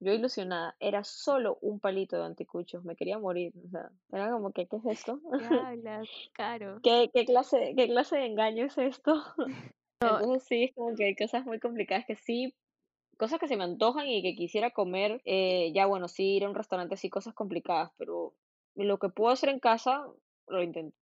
[0.00, 4.50] Yo ilusionada, era solo un palito de anticuchos, me quería morir, o sea, era como
[4.50, 5.20] que, ¿qué es esto?
[5.84, 6.80] ¿Qué Caro.
[6.82, 9.22] ¿Qué, qué, clase, ¿Qué clase de engaño es esto?
[10.00, 12.54] Entonces sí, es como que hay cosas muy complicadas que sí,
[13.18, 16.48] cosas que se me antojan y que quisiera comer, eh, ya bueno, sí ir a
[16.48, 18.34] un restaurante, sí, cosas complicadas, pero
[18.74, 20.06] lo que puedo hacer en casa,
[20.46, 20.96] lo intento.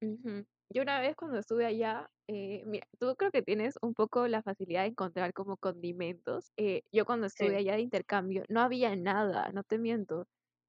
[0.71, 4.43] Yo una vez cuando estuve allá, eh, mira, tú creo que tienes un poco la
[4.43, 6.53] facilidad de encontrar como condimentos.
[6.59, 10.27] Eh, yo cuando estuve allá de intercambio no había nada, no te miento.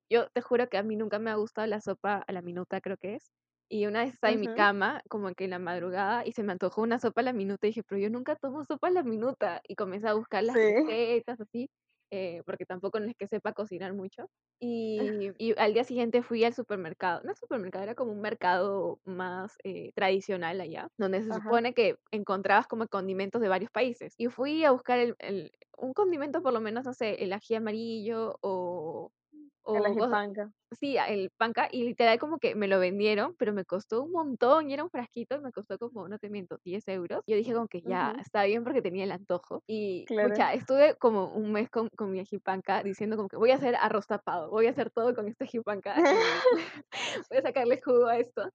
[0.10, 2.80] Yo te juro que a mí nunca me ha gustado la sopa a la minuta,
[2.82, 3.32] creo que es.
[3.70, 6.54] Y una vez estaba en mi cama, como que en la madrugada, y se me
[6.54, 9.04] antojó una sopa a la minuta, y dije, pero yo nunca tomo sopa a la
[9.04, 9.62] minuta.
[9.68, 11.70] Y comencé a buscar las recetas, así.
[12.12, 14.30] Eh, porque tampoco no es que sepa cocinar mucho.
[14.60, 17.22] Y, y, al día siguiente fui al supermercado.
[17.24, 22.68] No supermercado, era como un mercado más eh, tradicional allá, donde se supone que encontrabas
[22.68, 24.16] como condimentos de varios países.
[24.18, 27.56] Y fui a buscar el, el, un condimento, por lo menos, no sé, el ají
[27.56, 29.12] amarillo o
[29.78, 30.52] el ají panca.
[30.80, 34.70] Sí, el panca, y literal como que me lo vendieron, pero me costó un montón,
[34.70, 37.24] y era un frasquito, y me costó como, no te miento, 10 euros.
[37.26, 39.64] Yo dije como que ya, está bien porque tenía el antojo.
[39.68, 40.34] Y, claro.
[40.54, 44.08] estuve como un mes con, con mi panca diciendo como que voy a hacer arroz
[44.08, 45.96] tapado, voy a hacer todo con este panca
[47.30, 48.50] voy a sacarle jugo a esto.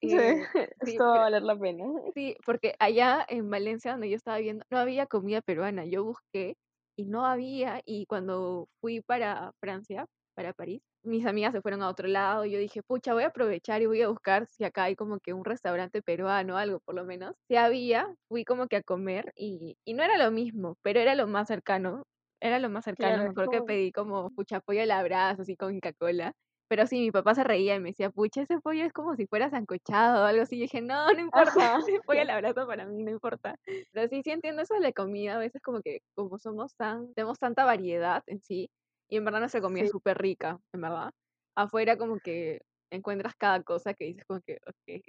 [0.00, 0.08] Sí,
[0.80, 1.84] esto va a valer la pena.
[2.14, 5.84] Sí, porque allá en Valencia, donde yo estaba viendo, no había comida peruana.
[5.84, 6.56] Yo busqué
[6.96, 10.06] y no había, y cuando fui para Francia,
[10.40, 10.80] para París.
[11.02, 13.86] Mis amigas se fueron a otro lado y yo dije, pucha, voy a aprovechar y
[13.86, 17.34] voy a buscar si acá hay como que un restaurante peruano, algo por lo menos.
[17.48, 21.14] Si había, fui como que a comer y, y no era lo mismo, pero era
[21.14, 22.04] lo más cercano.
[22.40, 25.56] Era lo más cercano, me acuerdo que pedí como pucha pollo a la brasa, así
[25.56, 26.32] con Coca-Cola.
[26.68, 29.26] Pero sí, mi papá se reía y me decía, pucha, ese pollo es como si
[29.26, 30.56] fuera sancochado o algo así.
[30.56, 33.56] Y dije, no, no importa, ese pollo a la brasa para mí no importa.
[33.92, 35.34] Pero sí, sí entiendo eso de la comida.
[35.36, 38.70] A veces como que como somos tan, tenemos tanta variedad en sí,
[39.10, 41.10] y en verdad se comía súper rica, en verdad.
[41.56, 45.04] Afuera como que encuentras cada cosa que dices como que, ok.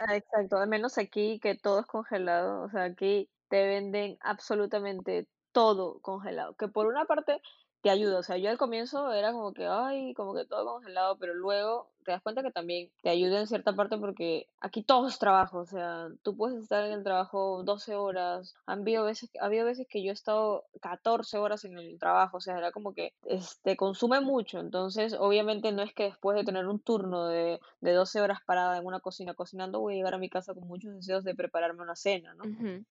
[0.00, 5.28] Ah, exacto, al menos aquí que todo es congelado, o sea, aquí te venden absolutamente
[5.52, 7.40] todo congelado, que por una parte
[7.82, 11.18] te ayuda, o sea, yo al comienzo era como que, ay, como que todo congelado,
[11.18, 15.08] pero luego te das cuenta que también te ayuda en cierta parte porque aquí todo
[15.08, 19.30] es trabajo, o sea, tú puedes estar en el trabajo 12 horas, han habido veces,
[19.40, 22.72] ha habido veces que yo he estado 14 horas en el trabajo, o sea, era
[22.72, 27.26] como que este, consume mucho, entonces obviamente no es que después de tener un turno
[27.26, 30.54] de, de 12 horas parada en una cocina cocinando voy a llegar a mi casa
[30.54, 32.44] con muchos deseos de prepararme una cena, ¿no?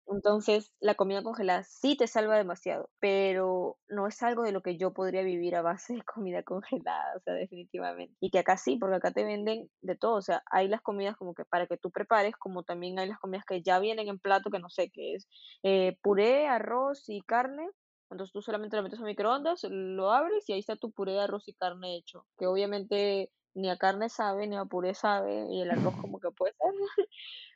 [0.07, 4.77] Entonces la comida congelada sí te salva demasiado, pero no es algo de lo que
[4.77, 8.15] yo podría vivir a base de comida congelada, o sea, definitivamente.
[8.19, 11.15] Y que acá sí, porque acá te venden de todo, o sea, hay las comidas
[11.17, 14.19] como que para que tú prepares, como también hay las comidas que ya vienen en
[14.19, 15.27] plato, que no sé, qué es
[15.63, 17.67] eh, puré, arroz y carne,
[18.09, 21.21] entonces tú solamente lo metes a microondas, lo abres y ahí está tu puré de
[21.21, 25.61] arroz y carne hecho, que obviamente ni a carne sabe, ni a puré sabe, y
[25.61, 26.73] el arroz como que puede ser,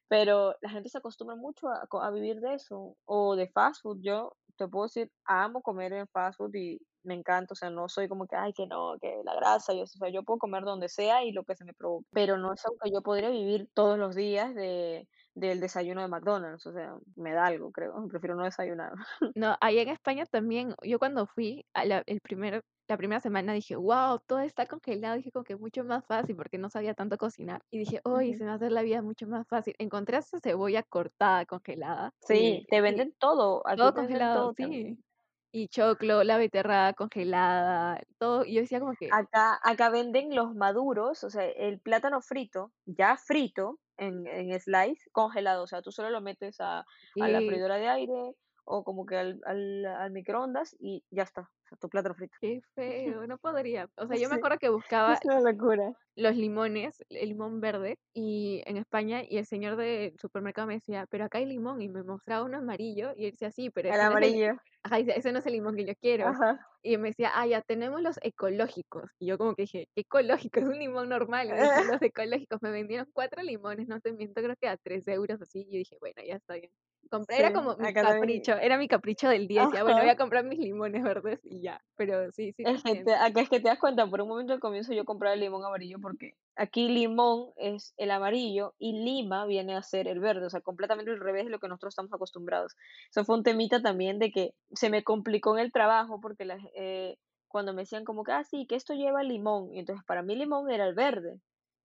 [0.07, 3.99] pero la gente se acostumbra mucho a, a vivir de eso, o de fast food,
[4.01, 7.89] yo te puedo decir, amo comer en fast food y me encanta, o sea, no
[7.89, 10.63] soy como que, ay, que no, que la grasa, yo, o sea, yo puedo comer
[10.63, 13.29] donde sea y lo que se me provoque, pero no es algo que yo podría
[13.29, 17.93] vivir todos los días de, del desayuno de McDonald's, o sea, me da algo, creo,
[18.11, 18.93] prefiero no desayunar.
[19.35, 23.53] No, ahí en España también, yo cuando fui, a la, el primer la primera semana
[23.53, 25.15] dije, wow, todo está congelado.
[25.17, 27.61] Dije como que mucho más fácil porque no sabía tanto cocinar.
[27.71, 29.75] Y dije, hoy se me va a hacer la vida mucho más fácil.
[29.79, 32.13] Encontré esa cebolla cortada, congelada.
[32.31, 34.59] Y Sí, te venden todo, aquí todo congelado, todo sí.
[34.59, 35.03] también.
[35.51, 38.45] Y choclo, la beterraga congelada, todo.
[38.45, 42.71] Y yo decía como que, Acá acá venden los maduros, o sea, el plátano frito,
[42.85, 46.85] ya frito en en slice, congelado, o sea, tú solo lo metes a
[47.19, 51.41] a la freidora de aire o como que al al al microondas y ya está,
[51.41, 52.35] o sea, tu plátano frito.
[52.39, 53.89] qué feo, no podría.
[53.97, 55.93] O sea, yo me acuerdo que buscaba es una locura.
[56.15, 61.05] los limones, el limón verde, y en España, y el señor del supermercado me decía,
[61.09, 63.95] pero acá hay limón, y me mostraba uno amarillo, y él decía, sí, pero El
[63.95, 66.27] ese no es el, amarillo, ajá, dice, ese no es el limón que yo quiero.
[66.27, 66.67] ajá.
[66.83, 69.11] Y me decía, ah, ya tenemos los ecológicos.
[69.19, 70.59] Y yo como que dije, ¿qué ecológico?
[70.59, 71.47] Es un limón normal.
[71.99, 72.61] Los ecológicos.
[72.61, 75.59] Me vendieron cuatro limones, no te miento, creo que a tres euros así.
[75.61, 76.71] Y yo dije, bueno, ya está bien.
[77.09, 79.61] Compré, Sí, era como mi también capricho, era mi capricho del día.
[79.61, 81.81] Decía, bueno, voy a comprar mis limones verdes y ya.
[81.95, 83.15] Pero sí, sí Es que te entiendo.
[83.15, 85.65] acá es que te das cuenta, por un momento al comienzo yo compraba el limón
[85.65, 90.49] amarillo porque aquí limón es el amarillo y lima viene a ser el verde, o
[90.51, 92.75] sea, completamente al revés de lo que nosotros estamos acostumbrados.
[93.09, 96.59] Eso fue un temita también de que se me complicó en el trabajo porque las,
[96.75, 100.21] eh, cuando me decían como que, ah, sí, que esto lleva limón, y entonces para
[100.21, 101.39] mí limón era el verde.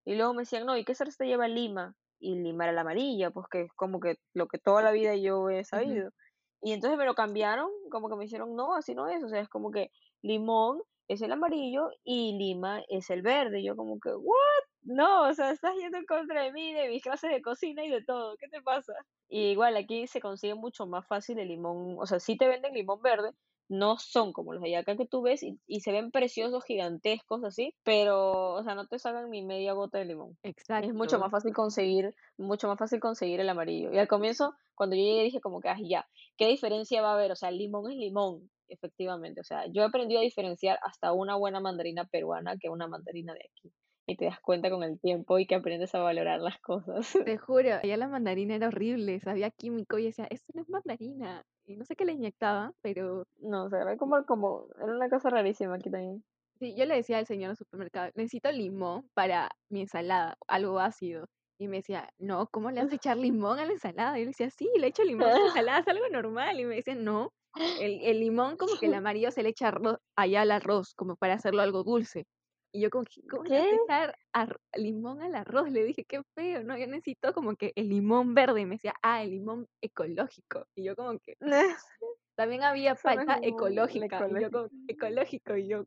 [0.05, 1.97] Y luego me decían, no, ¿y qué salsa lleva lima?
[2.19, 5.15] Y lima era la amarilla, pues que es como que lo que toda la vida
[5.17, 6.11] yo he sabido.
[6.63, 9.41] Y entonces me lo cambiaron, como que me hicieron, no, así no es, o sea,
[9.41, 9.91] es como que
[10.23, 13.61] limón es el amarillo y lima es el verde.
[13.61, 14.65] Y yo como que, ¿what?
[14.83, 17.91] No, o sea, estás yendo en contra de mí, de mis clases de cocina y
[17.91, 18.37] de todo.
[18.39, 18.93] ¿Qué te pasa?
[19.29, 22.75] Y igual aquí se consigue mucho más fácil el limón, o sea, sí te venden
[22.75, 23.31] limón verde,
[23.69, 27.75] no son como los acá que tú ves y, y se ven preciosos, gigantescos así,
[27.83, 30.37] pero, o sea, no te sacan ni media gota de limón.
[30.43, 30.55] Es
[30.95, 31.19] mucho Exacto.
[31.19, 33.93] más fácil conseguir, mucho más fácil conseguir el amarillo.
[33.93, 37.15] Y al comienzo, cuando yo llegué, dije como que, ah, ya, ¿qué diferencia va a
[37.15, 37.33] haber?
[37.33, 39.41] O sea, el limón es limón, efectivamente.
[39.41, 43.33] O sea, yo he aprendido a diferenciar hasta una buena mandarina peruana que una mandarina
[43.35, 43.73] de aquí.
[44.07, 47.13] Y te das cuenta con el tiempo y que aprendes a valorar las cosas.
[47.25, 51.43] Te juro, allá la mandarina era horrible, sabía químico y decía, esto no es mandarina.
[51.67, 55.09] Y no sé qué le inyectaba, pero No, o sea, era como, como, era una
[55.11, 56.25] cosa rarísima aquí también.
[56.59, 61.27] Sí, yo le decía al señor del supermercado, necesito limón para mi ensalada, algo ácido.
[61.59, 64.17] Y me decía, no, ¿cómo le vas a echar limón a la ensalada?
[64.19, 66.59] Y yo le decía, sí, le echo limón a la ensalada, es algo normal.
[66.61, 67.31] Y me decía, no,
[67.75, 71.17] el, el limón como que el amarillo se le echa arroz- allá al arroz, como
[71.17, 72.25] para hacerlo algo dulce.
[72.77, 73.57] Y yo como, que, ¿cómo le ¿Qué?
[73.57, 75.71] a echar ar- limón al arroz?
[75.71, 78.61] Le dije, qué feo, no, yo necesito como que el limón verde.
[78.61, 80.67] Y me decía, ah, el limón ecológico.
[80.75, 81.39] Y yo como que,
[82.37, 84.29] también había palta ecológica.
[84.29, 84.77] Y yo como, ecológico.
[84.89, 85.87] ecológico, y yo,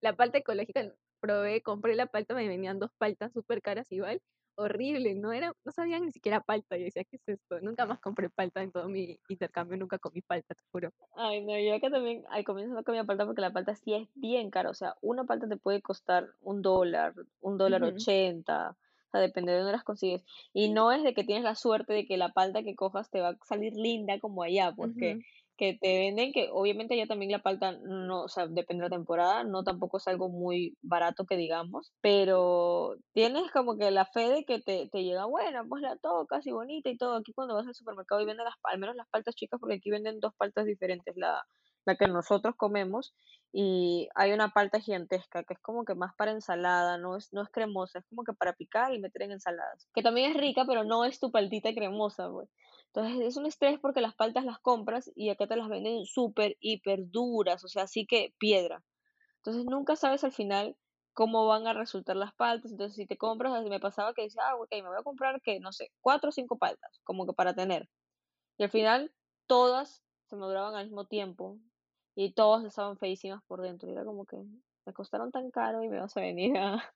[0.00, 4.22] la palta ecológica, probé, compré la palta, me venían dos paltas súper caras igual,
[4.56, 7.60] horrible, no era, no sabía ni siquiera palta, yo decía, ¿qué es esto?
[7.60, 10.92] Nunca más compré palta en todo mi intercambio, nunca comí palta, te juro.
[11.14, 14.08] Ay, no, yo acá también al comienzo no comía palta porque la palta sí es
[14.14, 14.70] bien cara.
[14.70, 18.76] O sea, una palta te puede costar un dólar, un dólar ochenta.
[19.08, 20.24] O sea, depende de dónde las consigues.
[20.52, 23.20] Y no es de que tienes la suerte de que la palta que cojas te
[23.20, 25.20] va a salir linda como allá, porque
[25.56, 28.96] que te venden que obviamente allá también la palta no, o sea, depende de la
[28.96, 34.28] temporada, no tampoco es algo muy barato que digamos, pero tienes como que la fe
[34.28, 37.16] de que te, te llega buena, pues la tocas y bonita y todo.
[37.16, 39.90] Aquí cuando vas al supermercado y venden las, al menos las paltas chicas, porque aquí
[39.90, 41.42] venden dos paltas diferentes, la,
[41.86, 43.14] la que nosotros comemos
[43.52, 47.42] y hay una palta gigantesca que es como que más para ensalada, no es, no
[47.42, 50.64] es cremosa, es como que para picar y meter en ensaladas, que también es rica,
[50.66, 52.50] pero no es tu paltita cremosa, pues.
[52.96, 56.56] Entonces es un estrés porque las paltas las compras y acá te las venden súper,
[56.60, 58.82] hiper duras, o sea, así que piedra.
[59.36, 60.78] Entonces nunca sabes al final
[61.12, 62.72] cómo van a resultar las paltas.
[62.72, 65.60] Entonces si te compras, me pasaba que decía, ah, ok, me voy a comprar que,
[65.60, 67.90] no sé, cuatro o cinco paltas, como que para tener.
[68.58, 69.12] Y al final
[69.46, 71.58] todas se maduraban al mismo tiempo
[72.14, 73.90] y todas estaban feísimas por dentro.
[73.90, 74.38] Y era como que
[74.86, 76.94] me costaron tan caro y me vas a venir a,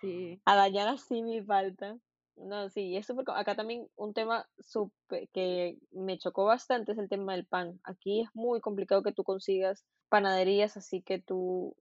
[0.00, 1.98] Sí, a dañar así mi palta.
[2.36, 7.08] No, sí, es súper acá también un tema súper que me chocó bastante es el
[7.08, 7.80] tema del pan.
[7.84, 11.76] Aquí es muy complicado que tú consigas panaderías, así que tú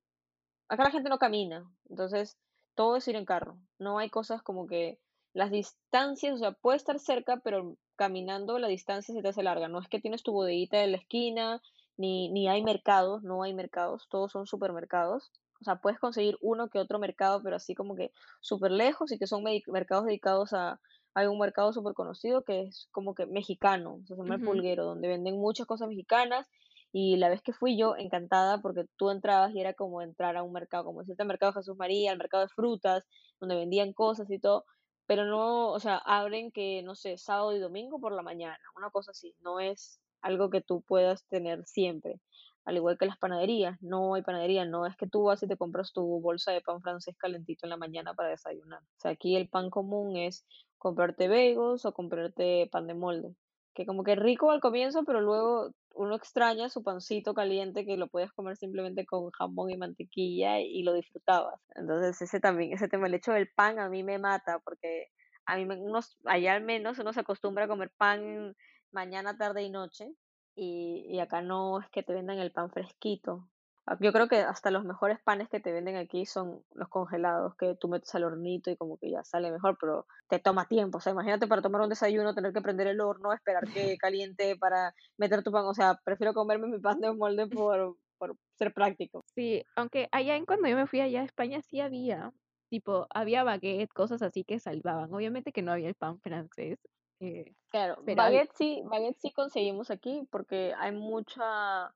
[0.67, 2.37] acá la gente no camina, entonces
[2.75, 3.57] todo es ir en carro.
[3.79, 4.99] No hay cosas como que
[5.33, 9.67] las distancias, o sea, puede estar cerca, pero caminando la distancia se te hace larga.
[9.67, 11.61] No es que tienes tu bodeguita en la esquina,
[11.97, 15.31] ni, ni hay mercados, no hay mercados, todos son supermercados.
[15.61, 19.19] O sea, puedes conseguir uno que otro mercado, pero así como que súper lejos y
[19.19, 20.79] que son mercados dedicados a...
[21.15, 24.43] Hay un mercado súper conocido que es como que mexicano, o sea, se llama El
[24.43, 26.47] Pulguero, donde venden muchas cosas mexicanas
[26.91, 30.43] y la vez que fui yo, encantada, porque tú entrabas y era como entrar a
[30.43, 33.05] un mercado, como decirte al mercado Jesús María, al mercado de frutas,
[33.39, 34.65] donde vendían cosas y todo,
[35.05, 38.89] pero no, o sea, abren que, no sé, sábado y domingo por la mañana, una
[38.89, 42.19] cosa así, no es algo que tú puedas tener siempre.
[42.65, 45.57] Al igual que las panaderías, no hay panadería, no es que tú vas y te
[45.57, 48.81] compras tu bolsa de pan francés calentito en la mañana para desayunar.
[48.81, 50.45] O sea, aquí el pan común es
[50.77, 53.35] comprarte bagels o comprarte pan de molde,
[53.73, 58.07] que como que rico al comienzo, pero luego uno extraña su pancito caliente que lo
[58.07, 61.59] puedes comer simplemente con jamón y mantequilla y lo disfrutabas.
[61.75, 65.07] Entonces ese también, ese tema, el hecho del pan a mí me mata porque
[65.45, 65.77] a mí me,
[66.25, 68.55] allá al menos uno se acostumbra a comer pan
[68.91, 70.13] mañana, tarde y noche
[70.55, 73.49] y, y acá no es que te vendan el pan fresquito.
[73.85, 77.55] Ah, yo creo que hasta los mejores panes que te venden aquí son los congelados,
[77.55, 80.99] que tú metes al hornito y como que ya sale mejor, pero te toma tiempo.
[80.99, 84.55] O sea, imagínate para tomar un desayuno tener que prender el horno, esperar que caliente
[84.57, 85.65] para meter tu pan.
[85.65, 89.25] O sea, prefiero comerme mi pan de molde por, por ser práctico.
[89.33, 92.31] Sí, aunque allá en cuando yo me fui allá a España sí había,
[92.69, 95.13] tipo, había baguette, cosas así que salvaban.
[95.13, 96.79] Obviamente que no había el pan francés,
[97.19, 101.93] eh, claro, baguette sí, baguette sí conseguimos aquí porque hay mucha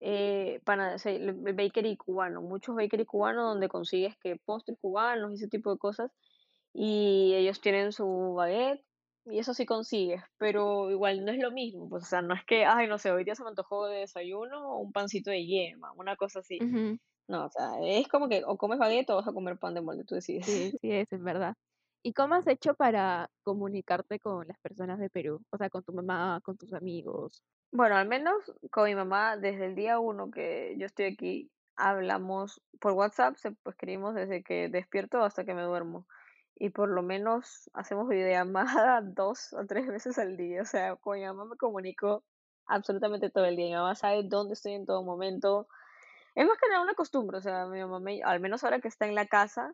[0.00, 5.48] eh, para el bakery cubano, muchos bakery cubanos donde consigues que postres cubanos y ese
[5.48, 6.10] tipo de cosas
[6.72, 8.84] y ellos tienen su baguette
[9.26, 12.44] y eso sí consigues, pero igual no es lo mismo, pues o sea, no es
[12.44, 15.92] que, ay, no sé, hoy día se me antojó de desayuno un pancito de yema,
[15.92, 16.66] una cosa así.
[17.28, 19.82] No, o sea, es como que o comes baguette o vas a comer pan de
[19.82, 20.46] molde, tú decides.
[20.46, 21.54] Sí, sí, eso es verdad.
[22.04, 25.40] ¿Y cómo has hecho para comunicarte con las personas de Perú?
[25.50, 27.44] O sea, con tu mamá, con tus amigos.
[27.70, 32.60] Bueno, al menos con mi mamá, desde el día uno que yo estoy aquí, hablamos
[32.80, 36.06] por WhatsApp, se, pues, escribimos desde que despierto hasta que me duermo.
[36.56, 40.62] Y por lo menos hacemos videollamada dos o tres veces al día.
[40.62, 42.24] O sea, con mi mamá me comunico
[42.66, 43.66] absolutamente todo el día.
[43.66, 45.68] Mi mamá sabe dónde estoy en todo momento.
[46.34, 47.38] Es más que nada una costumbre.
[47.38, 49.72] O sea, mi mamá, al menos ahora que está en la casa,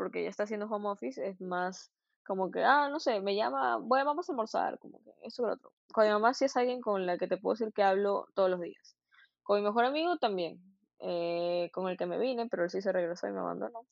[0.00, 1.92] porque ella está haciendo home office, es más
[2.26, 5.50] como que, ah, no sé, me llama, bueno, vamos a almorzar, como que eso y
[5.50, 5.72] otro.
[5.92, 8.48] Con mi mamá sí es alguien con la que te puedo decir que hablo todos
[8.48, 8.96] los días.
[9.42, 10.58] Con mi mejor amigo también,
[11.00, 13.84] eh, con el que me vine, pero él sí se regresó y me abandonó.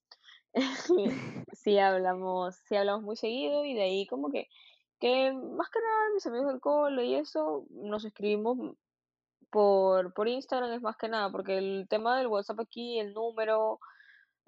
[1.53, 4.49] sí hablamos, sí hablamos muy seguido y de ahí como que,
[5.01, 8.57] que más que nada mis amigos del cole y eso, nos escribimos
[9.51, 13.79] por, por Instagram es más que nada, porque el tema del WhatsApp aquí, el número,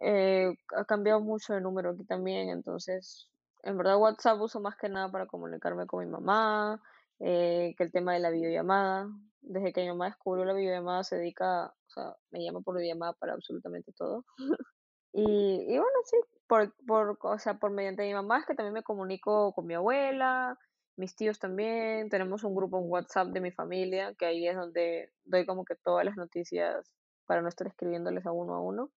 [0.00, 3.28] eh, ha cambiado mucho el número aquí también, entonces,
[3.62, 6.82] en verdad WhatsApp uso más que nada para comunicarme con mi mamá,
[7.20, 9.08] eh, que el tema de la videollamada.
[9.42, 13.14] Desde que mi mamá descubrió la videollamada se dedica, o sea, me llama por videollamada
[13.14, 14.24] para absolutamente todo.
[15.12, 18.74] y, y bueno, sí, por, por, o sea, por mediante mi mamá es que también
[18.74, 20.58] me comunico con mi abuela,
[20.96, 25.10] mis tíos también, tenemos un grupo en WhatsApp de mi familia, que ahí es donde
[25.24, 26.92] doy como que todas las noticias
[27.26, 28.90] para no estar escribiéndoles a uno a uno.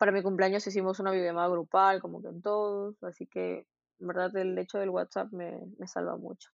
[0.00, 3.68] Para mi cumpleaños hicimos una videollamada grupal, como que en todos, así que
[4.00, 6.50] en verdad el hecho del WhatsApp me, me salva mucho.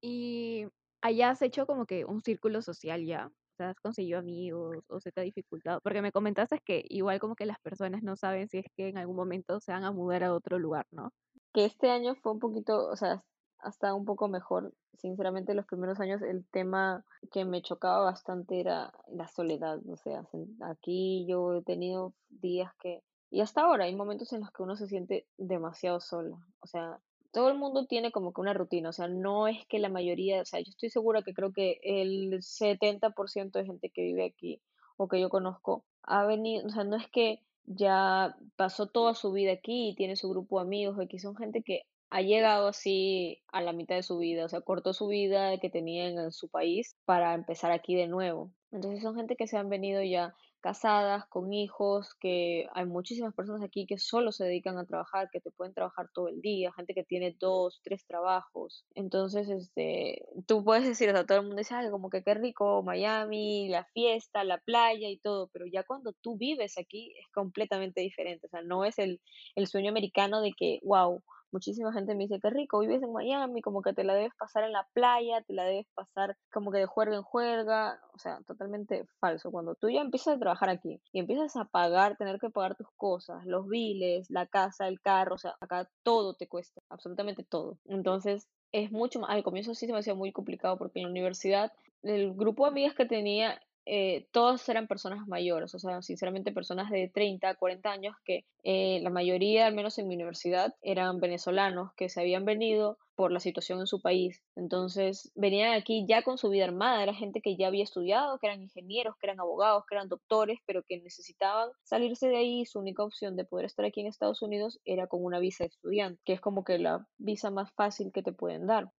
[0.00, 0.66] Y
[1.00, 5.00] allá has hecho como que un círculo social ya, o sea, has conseguido amigos o
[5.00, 8.48] se te ha dificultado, porque me comentaste que igual como que las personas no saben
[8.48, 11.12] si es que en algún momento se van a mudar a otro lugar, ¿no?
[11.54, 13.24] Que este año fue un poquito, o sea,
[13.62, 14.72] hasta un poco mejor.
[14.98, 19.78] Sinceramente, los primeros años el tema que me chocaba bastante era la soledad.
[19.88, 20.24] O sea,
[20.60, 24.76] aquí yo he tenido días que, y hasta ahora hay momentos en los que uno
[24.76, 26.40] se siente demasiado solo.
[26.60, 27.00] O sea,
[27.32, 28.90] todo el mundo tiene como que una rutina.
[28.90, 31.80] O sea, no es que la mayoría, o sea, yo estoy segura que creo que
[31.82, 34.60] el 70% de gente que vive aquí
[34.96, 39.32] o que yo conozco ha venido, o sea, no es que ya pasó toda su
[39.32, 41.82] vida aquí y tiene su grupo de amigos, aquí son gente que
[42.12, 45.70] ha llegado así a la mitad de su vida, o sea, cortó su vida que
[45.70, 48.52] tenía en su país para empezar aquí de nuevo.
[48.70, 53.62] Entonces son gente que se han venido ya casadas, con hijos, que hay muchísimas personas
[53.62, 56.92] aquí que solo se dedican a trabajar, que te pueden trabajar todo el día, gente
[56.92, 58.84] que tiene dos, tres trabajos.
[58.94, 63.70] Entonces, este, tú puedes decir, o todo el mundo dice, como que qué rico, Miami,
[63.70, 68.46] la fiesta, la playa y todo, pero ya cuando tú vives aquí es completamente diferente,
[68.46, 69.22] o sea, no es el,
[69.56, 71.22] el sueño americano de que, wow,
[71.52, 74.64] muchísima gente me dice, qué rico, vives en Miami, como que te la debes pasar
[74.64, 78.40] en la playa, te la debes pasar como que de juerga en juerga, o sea,
[78.46, 79.50] totalmente falso.
[79.50, 82.88] Cuando tú ya empiezas a trabajar aquí y empiezas a pagar, tener que pagar tus
[82.96, 87.78] cosas, los biles, la casa, el carro, o sea, acá todo te cuesta, absolutamente todo.
[87.86, 91.10] Entonces, es mucho más, al comienzo sí se me hacía muy complicado porque en la
[91.10, 91.72] universidad
[92.02, 96.90] el grupo de amigas que tenía eh, todos eran personas mayores, o sea, sinceramente personas
[96.90, 101.92] de 30, 40 años que eh, la mayoría, al menos en mi universidad, eran venezolanos
[101.94, 104.42] que se habían venido por la situación en su país.
[104.56, 108.46] Entonces venían aquí ya con su vida armada, era gente que ya había estudiado, que
[108.46, 112.66] eran ingenieros, que eran abogados, que eran doctores, pero que necesitaban salirse de ahí.
[112.66, 115.68] Su única opción de poder estar aquí en Estados Unidos era con una visa de
[115.68, 118.90] estudiante, que es como que la visa más fácil que te pueden dar.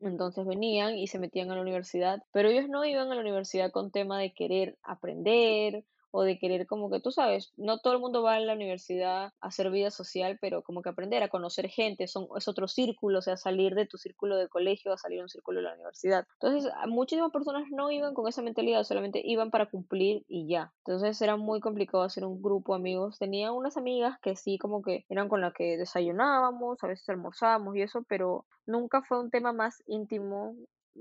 [0.00, 3.70] Entonces venían y se metían a la universidad, pero ellos no iban a la universidad
[3.70, 5.84] con tema de querer aprender
[6.16, 9.24] o de querer como que tú sabes, no todo el mundo va a la universidad
[9.26, 13.18] a hacer vida social, pero como que aprender a conocer gente, son, es otro círculo,
[13.18, 15.74] o sea, salir de tu círculo de colegio a salir a un círculo de la
[15.74, 16.26] universidad.
[16.40, 20.72] Entonces, muchísimas personas no iban con esa mentalidad, solamente iban para cumplir y ya.
[20.86, 23.18] Entonces era muy complicado hacer un grupo de amigos.
[23.18, 27.76] Tenía unas amigas que sí como que eran con las que desayunábamos, a veces almorzábamos
[27.76, 30.56] y eso, pero nunca fue un tema más íntimo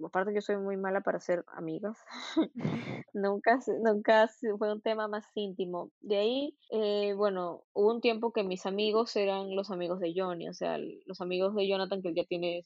[0.06, 1.98] aparte yo soy muy mala para ser amigas,
[3.14, 5.92] nunca, nunca fue un tema más íntimo.
[6.02, 10.50] De ahí, eh, bueno, hubo un tiempo que mis amigos eran los amigos de Johnny,
[10.50, 12.66] o sea, los amigos de Jonathan que él ya tiene,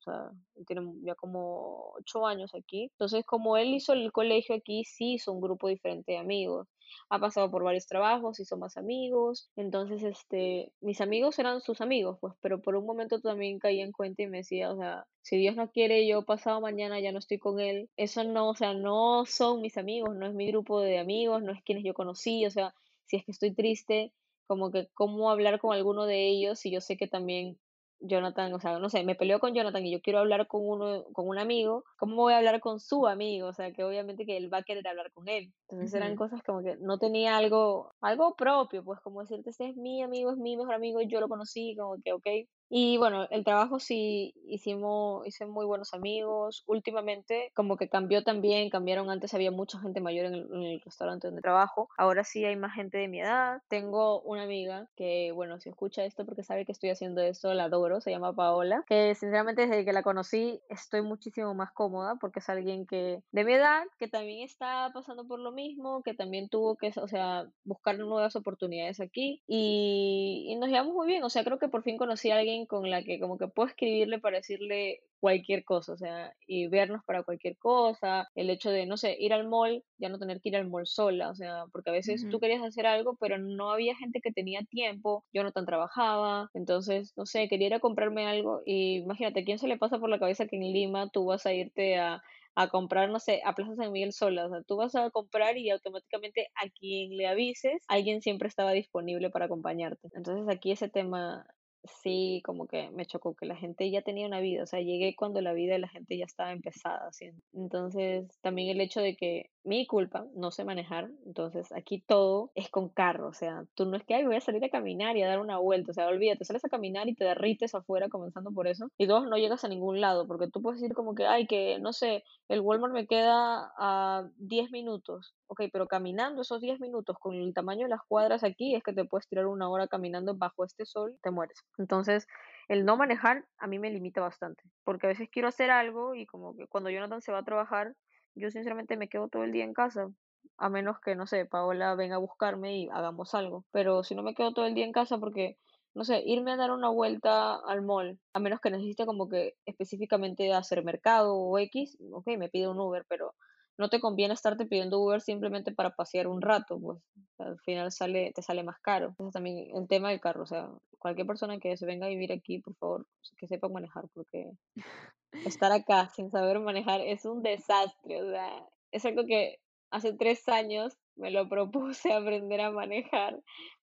[0.00, 0.30] o sea,
[0.66, 2.84] tiene ya como ocho años aquí.
[2.92, 6.68] Entonces, como él hizo el colegio aquí, sí hizo un grupo diferente de amigos.
[7.08, 12.18] Ha pasado por varios trabajos, hizo más amigos, entonces este, mis amigos eran sus amigos,
[12.20, 15.36] pues, pero por un momento también caí en cuenta y me decía, o sea, si
[15.36, 18.74] Dios no quiere, yo pasado mañana ya no estoy con él, eso no, o sea,
[18.74, 22.44] no son mis amigos, no es mi grupo de amigos, no es quienes yo conocí,
[22.44, 22.74] o sea,
[23.06, 24.12] si es que estoy triste,
[24.50, 27.56] como que cómo hablar con alguno de ellos si yo sé que también
[28.00, 31.04] Jonathan, o sea, no sé, me peleo con Jonathan y yo quiero hablar con uno,
[31.12, 33.48] con un amigo, ¿cómo voy a hablar con su amigo?
[33.48, 35.52] O sea, que obviamente que él va a querer hablar con él.
[35.68, 39.76] Entonces eran cosas como que no tenía algo, algo propio, pues como decirte, este es
[39.76, 42.26] mi amigo, es mi mejor amigo, yo lo conocí, como que, ok,
[42.72, 46.62] y bueno, el trabajo sí hicimos, hice muy buenos amigos.
[46.68, 51.42] Últimamente como que cambió también, cambiaron antes, había mucha gente mayor en el, restaurante donde
[51.42, 51.88] trabajo.
[51.98, 53.60] Ahora sí hay más gente de mi edad.
[53.68, 57.64] Tengo una amiga que, bueno, si escucha esto porque sabe que estoy haciendo esto, la
[57.64, 62.38] adoro, se llama Paola, que sinceramente desde que la conocí estoy muchísimo más cómoda porque
[62.38, 66.48] es alguien que de mi edad, que también está pasando por lo mismo, que también
[66.48, 71.24] tuvo que, o sea, buscar nuevas oportunidades aquí y, y nos llevamos muy bien.
[71.24, 73.68] O sea, creo que por fin conocí a alguien con la que como que puedo
[73.68, 78.86] escribirle para decirle cualquier cosa, o sea, y vernos para cualquier cosa, el hecho de,
[78.86, 81.64] no sé, ir al mall, ya no tener que ir al mall sola, o sea,
[81.72, 85.42] porque a veces tú querías hacer algo, pero no había gente que tenía tiempo, yo
[85.42, 89.68] no tan trabajaba, entonces, no sé, quería ir a comprarme algo y imagínate, ¿quién se
[89.68, 92.22] le pasa por la cabeza que en Lima tú vas a irte a
[92.56, 94.46] a comprar, no sé, a Plaza San Miguel sola.
[94.46, 98.72] O sea, tú vas a comprar y automáticamente a quien le avises, alguien siempre estaba
[98.72, 100.08] disponible para acompañarte.
[100.12, 101.46] Entonces aquí ese tema
[101.84, 105.14] sí, como que me chocó que la gente ya tenía una vida, o sea, llegué
[105.16, 107.30] cuando la vida de la gente ya estaba empezada, así.
[107.52, 112.70] Entonces, también el hecho de que mi culpa, no sé manejar, entonces aquí todo es
[112.70, 115.22] con carro, o sea, tú no es que, ay, voy a salir a caminar y
[115.22, 118.52] a dar una vuelta, o sea, olvídate, sales a caminar y te derrites afuera comenzando
[118.52, 121.26] por eso, y dos, no llegas a ningún lado, porque tú puedes decir como que,
[121.26, 126.60] ay, que, no sé, el Walmart me queda a 10 minutos, ok, pero caminando esos
[126.60, 129.68] 10 minutos con el tamaño de las cuadras aquí, es que te puedes tirar una
[129.68, 131.58] hora caminando bajo este sol, te mueres.
[131.76, 132.28] Entonces,
[132.68, 136.24] el no manejar a mí me limita bastante, porque a veces quiero hacer algo y
[136.24, 137.96] como que cuando Jonathan se va a trabajar,
[138.36, 140.08] yo sinceramente me quedo todo el día en casa,
[140.56, 143.64] a menos que, no sé, Paola venga a buscarme y hagamos algo.
[143.72, 145.58] Pero si no me quedo todo el día en casa porque,
[145.94, 149.56] no sé, irme a dar una vuelta al mall, a menos que necesite como que
[149.66, 153.34] específicamente hacer mercado o X, ok, me pido un Uber, pero
[153.80, 156.98] no te conviene estarte pidiendo Uber simplemente para pasear un rato, pues
[157.38, 159.06] al final sale, te sale más caro.
[159.08, 162.30] Entonces también el tema del carro, o sea, cualquier persona que se venga a vivir
[162.30, 163.06] aquí, por favor,
[163.38, 164.50] que sepa manejar, porque
[165.62, 169.56] estar acá sin saber manejar es un desastre, o sea, es algo que
[169.90, 173.40] hace tres años me lo propuse aprender a manejar,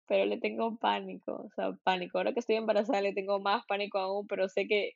[0.07, 2.17] pero le tengo pánico, o sea, pánico.
[2.17, 4.91] Ahora que estoy embarazada le tengo más pánico aún, pero sé que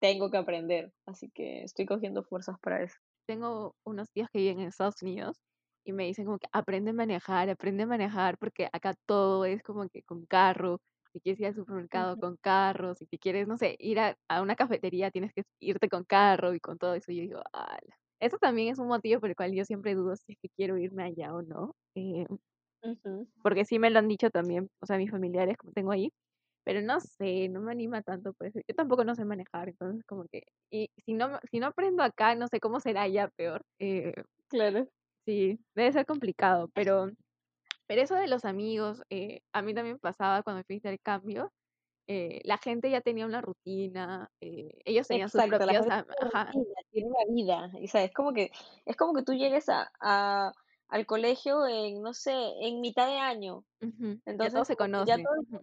[0.00, 2.96] tengo que aprender, así que estoy cogiendo fuerzas para eso.
[3.26, 5.40] Tengo unos días que viven en Estados Unidos
[5.84, 9.62] y me dicen como que aprende a manejar, aprende a manejar, porque acá todo es
[9.62, 10.80] como que con carro,
[11.12, 14.56] si quieres ir al supermercado con carro, si te quieres, no sé, ir a, una
[14.56, 17.12] cafetería, tienes que irte con carro y con todo eso.
[17.12, 17.96] Y yo digo, ala.
[18.20, 20.78] Eso también es un motivo por el cual yo siempre dudo si es que quiero
[20.78, 21.74] irme allá o no.
[21.94, 22.26] Eh,
[23.42, 26.12] porque sí me lo han dicho también, o sea, mis familiares, como tengo ahí,
[26.66, 28.58] pero no sé, no me anima tanto por eso.
[28.66, 32.34] Yo tampoco no sé manejar, entonces como que, y si no, si no aprendo acá,
[32.34, 33.64] no sé cómo será ya peor.
[33.78, 34.12] Eh,
[34.48, 34.88] claro.
[35.24, 37.12] Sí, debe ser complicado, pero
[37.86, 41.52] pero eso de los amigos, eh, a mí también pasaba cuando fui a cambio.
[42.08, 45.86] Eh, la gente ya tenía una rutina, eh, ellos tenían sus propios...
[45.86, 46.50] Ajá.
[46.90, 48.50] Tiene una vida, y es como que,
[48.84, 50.52] es como que tú llegues a, a
[50.88, 53.64] al colegio en, no sé, en mitad de año.
[53.80, 55.22] Entonces, ya todos se conocen.
[55.22, 55.62] todos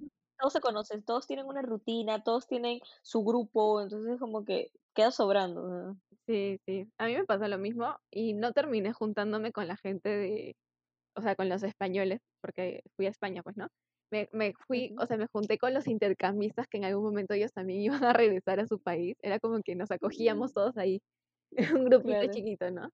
[0.49, 5.63] se conocen, todos tienen una rutina, todos tienen su grupo, entonces como que queda sobrando.
[5.67, 6.01] ¿no?
[6.27, 6.89] Sí, sí.
[6.97, 10.55] A mí me pasa lo mismo y no terminé juntándome con la gente de,
[11.15, 13.67] o sea, con los españoles, porque fui a España, pues, ¿no?
[14.11, 17.53] Me, me fui, o sea, me junté con los intercambistas que en algún momento ellos
[17.53, 19.17] también iban a regresar a su país.
[19.21, 21.01] Era como que nos acogíamos todos ahí,
[21.77, 22.29] un grupito Claro.
[22.29, 22.89] chiquito, ¿no?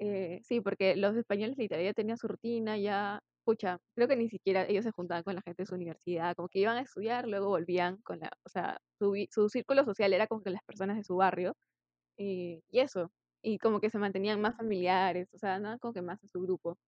[0.00, 4.28] Eh, sí, porque los españoles literal ya tenían su rutina, ya, pucha, creo que ni
[4.28, 7.26] siquiera ellos se juntaban con la gente de su universidad, como que iban a estudiar,
[7.28, 11.04] luego volvían con la, o sea, su, su círculo social era que las personas de
[11.04, 11.56] su barrio,
[12.16, 13.12] y, y eso,
[13.42, 16.40] y como que se mantenían más familiares, o sea, nada como que más en su
[16.42, 16.78] grupo.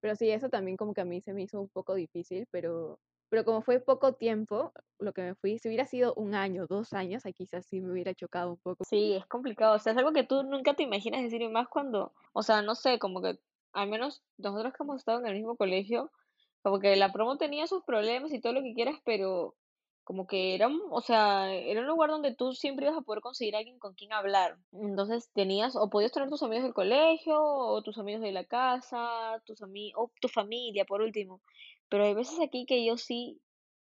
[0.00, 3.00] Pero sí, eso también como que a mí se me hizo un poco difícil, pero,
[3.30, 6.92] pero como fue poco tiempo lo que me fui, si hubiera sido un año, dos
[6.92, 8.84] años, ahí quizás sí me hubiera chocado un poco.
[8.84, 11.68] Sí, es complicado, o sea, es algo que tú nunca te imaginas decir, y más
[11.68, 13.38] cuando, o sea, no sé, como que,
[13.74, 16.10] al menos nosotros que hemos estado en el mismo colegio,
[16.62, 19.56] como que la promo tenía sus problemas y todo lo que quieras, pero
[20.04, 23.22] como que era, un- o sea, era un lugar donde tú siempre ibas a poder
[23.22, 24.58] conseguir a alguien con quien hablar.
[24.72, 29.42] Entonces tenías, o podías tener tus amigos del colegio, o tus amigos de la casa,
[29.46, 31.40] tus amigos, o tu familia, por último.
[31.88, 33.40] Pero hay veces aquí que yo sí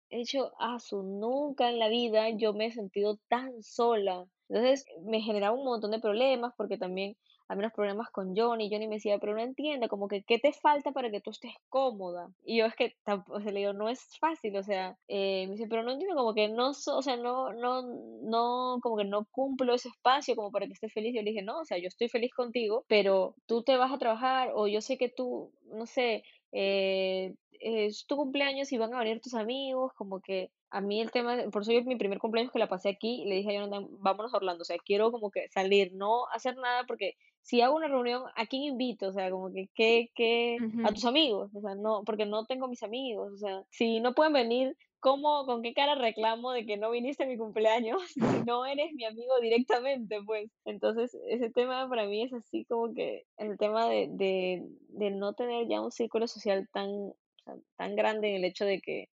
[0.10, 4.26] he dicho, ah, su nunca en la vida yo me he sentido tan sola.
[4.50, 7.18] Entonces me generaba un montón de problemas porque también
[7.50, 8.70] había unos problemas con Johnny.
[8.72, 11.54] Johnny me decía, pero no entiendo, como que, ¿qué te falta para que tú estés
[11.68, 12.30] cómoda?
[12.46, 12.96] Y yo es que
[13.28, 16.16] o sea, le digo, no es fácil, o sea, eh, me dice, pero no entiendo,
[16.16, 17.82] como que no, o sea, no, no,
[18.22, 21.14] no, como que no cumplo ese espacio como para que estés feliz.
[21.16, 23.98] Yo le dije, no, o sea, yo estoy feliz contigo, pero tú te vas a
[23.98, 29.00] trabajar o yo sé que tú, no sé, eh, es tu cumpleaños y van a
[29.00, 32.20] venir tus amigos, como que a mí el tema, de- por eso yo mi primer
[32.20, 35.12] cumpleaños que la pasé aquí, le dije a Jonathan, vámonos a Orlando, o sea, quiero
[35.12, 39.08] como que salir, no hacer nada, porque si hago una reunión, ¿a quién invito?
[39.08, 40.58] O sea, como que, ¿qué, qué?
[40.86, 44.14] A tus amigos, o sea, no, porque no tengo mis amigos, o sea, si no
[44.14, 48.44] pueden venir, ¿cómo, con qué cara reclamo de que no viniste a mi cumpleaños si
[48.46, 50.52] no eres mi amigo directamente, pues?
[50.66, 55.34] Entonces, ese tema para mí es así como que el tema de, de, de no
[55.34, 57.14] tener ya un círculo social tan
[57.56, 59.10] sea, tan grande en el hecho de que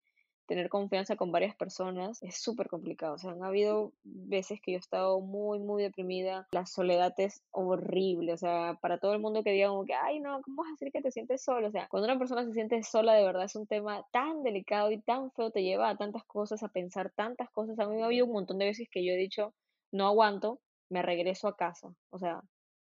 [0.46, 3.14] tener confianza con varias personas es súper complicado.
[3.14, 6.46] O sea, han habido veces que yo he estado muy, muy deprimida.
[6.52, 8.32] La soledad es horrible.
[8.32, 10.72] O sea, para todo el mundo que diga como que, ay, no, ¿cómo vas a
[10.72, 11.68] decir que te sientes solo?
[11.68, 14.90] O sea, cuando una persona se siente sola, de verdad es un tema tan delicado
[14.90, 17.78] y tan feo, te lleva a tantas cosas, a pensar tantas cosas.
[17.78, 19.52] A mí me ha habido un montón de veces que yo he dicho,
[19.90, 21.92] no aguanto, me regreso a casa.
[22.10, 22.40] O sea,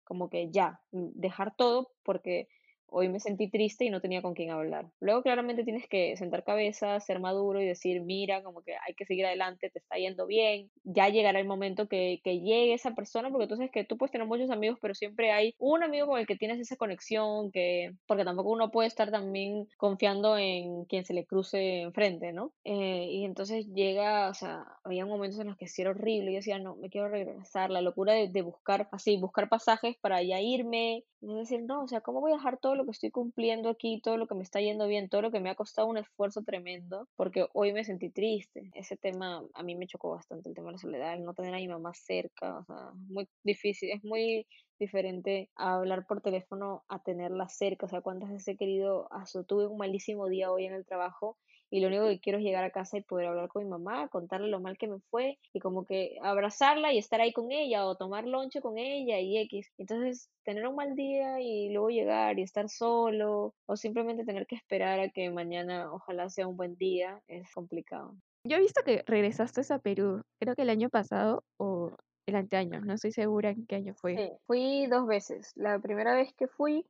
[0.06, 2.48] como que ya, mm, dejar todo porque
[2.92, 4.88] Hoy me sentí triste y no tenía con quién hablar.
[5.00, 9.06] Luego claramente tienes que sentar cabeza, ser maduro y decir, mira, como que hay que
[9.06, 10.70] seguir adelante, te está yendo bien.
[10.84, 14.12] Ya llegará el momento que, que llegue esa persona, porque tú sabes que tú puedes
[14.12, 17.94] tener muchos amigos, pero siempre hay un amigo con el que tienes esa conexión, que,
[18.08, 22.54] porque tampoco uno puede estar también confiando en quien se le cruce enfrente, ¿no?
[22.64, 26.32] Eh, y entonces llega, o sea, había momentos en los que sí era horrible.
[26.32, 27.70] Yo decía, no, me quiero regresar.
[27.70, 31.88] La locura de, de buscar, así, buscar pasajes para ya irme es decir, no, o
[31.88, 34.44] sea, ¿cómo voy a dejar todo lo que estoy cumpliendo aquí, todo lo que me
[34.44, 37.84] está yendo bien, todo lo que me ha costado un esfuerzo tremendo, porque hoy me
[37.84, 38.72] sentí triste?
[38.74, 41.54] Ese tema a mí me chocó bastante, el tema de la soledad, el no tener
[41.54, 44.48] a mi mamá cerca, o sea, muy difícil, es muy
[44.80, 49.10] diferente a hablar por teléfono a tenerla cerca, o sea, cuántas veces he querido,
[49.48, 51.38] tuve un malísimo día hoy en el trabajo
[51.70, 54.08] y lo único que quiero es llegar a casa y poder hablar con mi mamá,
[54.08, 57.86] contarle lo mal que me fue y como que abrazarla y estar ahí con ella
[57.86, 59.72] o tomar lonche con ella y X.
[59.78, 64.56] Entonces, tener un mal día y luego llegar y estar solo o simplemente tener que
[64.56, 68.16] esperar a que mañana ojalá sea un buen día es complicado.
[68.44, 71.92] Yo he visto que regresaste a Perú, creo que el año pasado o
[72.26, 74.16] el anteaño, no estoy segura en qué año fue.
[74.16, 75.52] Sí, fui dos veces.
[75.56, 76.86] La primera vez que fui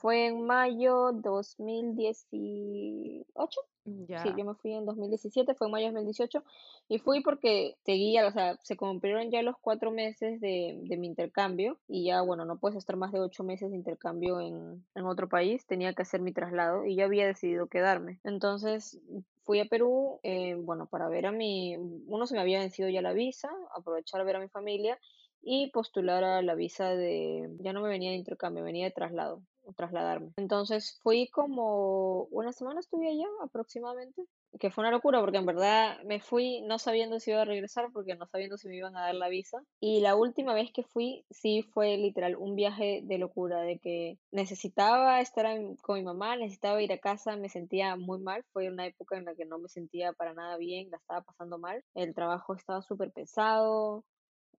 [0.00, 3.60] fue en mayo 2018.
[3.84, 4.34] Sí, Ya.
[4.36, 6.44] yo me fui en 2017, fue en mayo de 2018,
[6.88, 11.06] y fui porque seguía, o sea, se cumplieron ya los cuatro meses de, de mi
[11.06, 15.06] intercambio, y ya, bueno, no puedes estar más de ocho meses de intercambio en, en
[15.06, 18.20] otro país, tenía que hacer mi traslado, y ya había decidido quedarme.
[18.24, 19.00] Entonces,
[19.44, 23.02] fui a Perú, eh, bueno, para ver a mi, uno se me había vencido ya
[23.02, 24.98] la visa, aprovechar a ver a mi familia,
[25.42, 29.42] y postular a la visa de, ya no me venía de intercambio, venía de traslado,
[29.72, 30.32] trasladarme.
[30.36, 34.22] Entonces fui como una semana estuve allá aproximadamente,
[34.58, 37.90] que fue una locura porque en verdad me fui no sabiendo si iba a regresar
[37.92, 39.62] porque no sabiendo si me iban a dar la visa.
[39.80, 44.18] Y la última vez que fui sí fue literal un viaje de locura, de que
[44.32, 45.46] necesitaba estar
[45.82, 49.24] con mi mamá, necesitaba ir a casa, me sentía muy mal, fue una época en
[49.24, 52.82] la que no me sentía para nada bien, la estaba pasando mal, el trabajo estaba
[52.82, 54.04] súper pesado,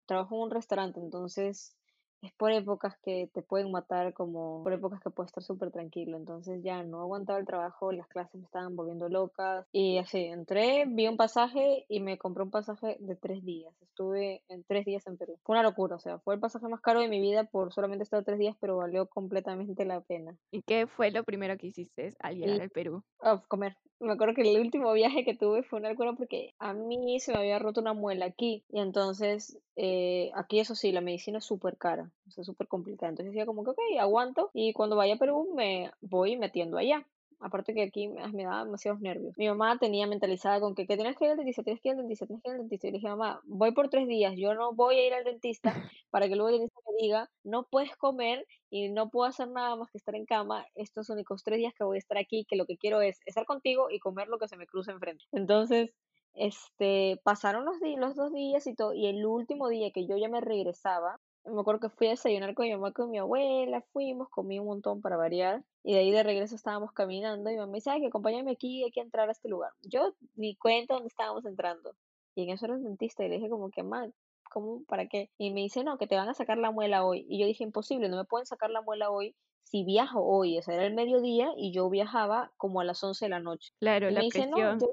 [0.05, 1.75] trabajo en un restaurante, entonces
[2.21, 6.17] es por épocas que te pueden matar, como por épocas que puedes estar súper tranquilo.
[6.17, 9.65] Entonces ya no aguantaba el trabajo, las clases me estaban volviendo locas.
[9.71, 13.73] Y así, entré, vi un pasaje y me compré un pasaje de tres días.
[13.81, 15.37] Estuve en tres días en Perú.
[15.43, 18.03] Fue una locura, o sea, fue el pasaje más caro de mi vida por solamente
[18.03, 20.37] estar tres días, pero valió completamente la pena.
[20.51, 23.03] ¿Y qué fue lo primero que hiciste al llegar al Perú?
[23.19, 23.75] Oh, comer.
[23.99, 27.33] Me acuerdo que el último viaje que tuve fue una locura porque a mí se
[27.33, 31.45] me había roto una muela aquí y entonces eh, aquí eso sí, la medicina es
[31.45, 33.09] súper cara, o sea, súper complicada.
[33.09, 37.07] Entonces decía como que, ok, aguanto y cuando vaya a Perú me voy metiendo allá.
[37.43, 39.33] Aparte que aquí me, me daba demasiados nervios.
[39.35, 41.93] Mi mamá tenía mentalizada con que, que tienes que ir al dentista, tienes que ir
[41.93, 42.87] al dentista, tienes que ir al dentista.
[42.87, 45.73] Y le dije, mamá, voy por tres días, yo no voy a ir al dentista
[46.11, 49.75] para que luego el dentista me diga, no puedes comer y no puedo hacer nada
[49.75, 52.55] más que estar en cama estos únicos tres días que voy a estar aquí, que
[52.55, 55.23] lo que quiero es estar contigo y comer lo que se me cruce enfrente.
[55.31, 55.95] Entonces,
[56.33, 60.29] este, pasaron los, los dos días y todo, y el último día que yo ya
[60.29, 64.29] me regresaba, me acuerdo que fui a desayunar con mi mamá, con mi abuela, fuimos,
[64.29, 67.73] comí un montón para variar, y de ahí de regreso estábamos caminando, y mi mamá
[67.73, 69.71] dice, ay, que acompáñame aquí, hay que entrar a este lugar.
[69.81, 71.95] Yo ni cuenta dónde estábamos entrando,
[72.35, 74.07] y en eso era el dentista, y le dije como que, mamá,
[74.51, 75.31] ¿cómo, para qué?
[75.37, 77.63] Y me dice, no, que te van a sacar la muela hoy, y yo dije,
[77.63, 80.93] imposible, no me pueden sacar la muela hoy si viajo hoy, o sea, era el
[80.93, 83.71] mediodía, y yo viajaba como a las 11 de la noche.
[83.79, 84.87] Claro, Y la me dice, no, presión, yo-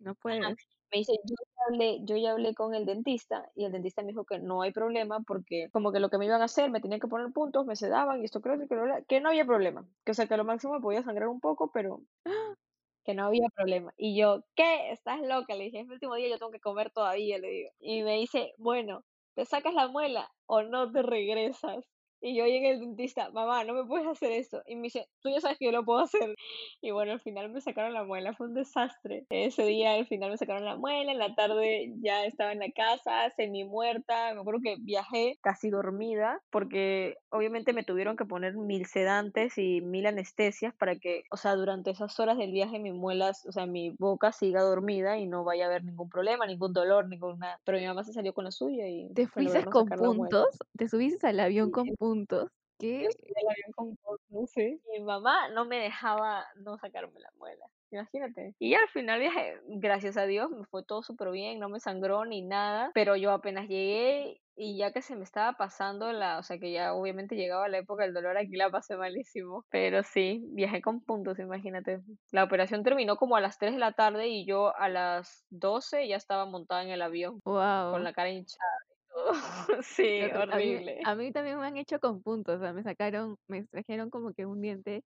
[0.00, 0.56] no puedes.
[0.92, 4.08] Me dice, yo ya hablé, yo ya hablé con el dentista y el dentista me
[4.08, 6.80] dijo que no hay problema porque como que lo que me iban a hacer, me
[6.80, 8.56] tenían que poner puntos, me sedaban y esto creo
[9.08, 9.88] que, no había problema.
[10.04, 12.02] Que o sea, que a lo máximo podía sangrar un poco, pero
[13.04, 13.92] que no había problema.
[13.96, 14.92] Y yo, ¿qué?
[14.92, 15.54] ¿Estás loca?
[15.56, 17.70] Le dije, es el último día, yo tengo que comer todavía, le digo.
[17.80, 21.84] Y me dice, bueno, ¿te sacas la muela o no te regresas?
[22.20, 24.62] Y yo llegué al dentista, mamá, no me puedes hacer esto.
[24.66, 26.34] Y me dice, tú ya sabes que yo lo puedo hacer.
[26.82, 29.26] Y bueno, al final me sacaron la muela, fue un desastre.
[29.30, 32.70] Ese día al final me sacaron la muela, en la tarde ya estaba en la
[32.70, 34.34] casa, semi muerta.
[34.34, 39.80] Me acuerdo que viajé casi dormida porque obviamente me tuvieron que poner mil sedantes y
[39.80, 43.66] mil anestesias para que, o sea, durante esas horas del viaje mi muelas, o sea,
[43.66, 47.60] mi boca siga dormida y no vaya a haber ningún problema, ningún dolor, ningún nada.
[47.64, 50.58] Pero mi mamá se salió con la suya y ¿Te fuiste con puntos?
[50.76, 52.05] ¿Te subiste al avión Sí, con puntos?
[53.36, 54.80] Al avión con puntos, sí.
[54.92, 57.64] Mi mamá no me dejaba no sacarme la muela.
[57.90, 58.54] Imagínate.
[58.58, 62.24] Y al final viajé, gracias a Dios, me fue todo súper bien, no me sangró
[62.24, 66.42] ni nada, pero yo apenas llegué y ya que se me estaba pasando la, o
[66.42, 70.42] sea que ya obviamente llegaba la época del dolor, aquí la pasé malísimo, pero sí,
[70.48, 72.00] viajé con puntos, imagínate.
[72.32, 76.08] La operación terminó como a las 3 de la tarde y yo a las 12
[76.08, 77.98] ya estaba montada en el avión, con Wow.
[78.02, 78.70] la cara hinchada
[79.82, 80.98] Sí, A mí, horrible.
[81.02, 84.32] a mí también me han hecho con puntos, o sea, me sacaron, me extrajeron como
[84.34, 85.04] que un diente,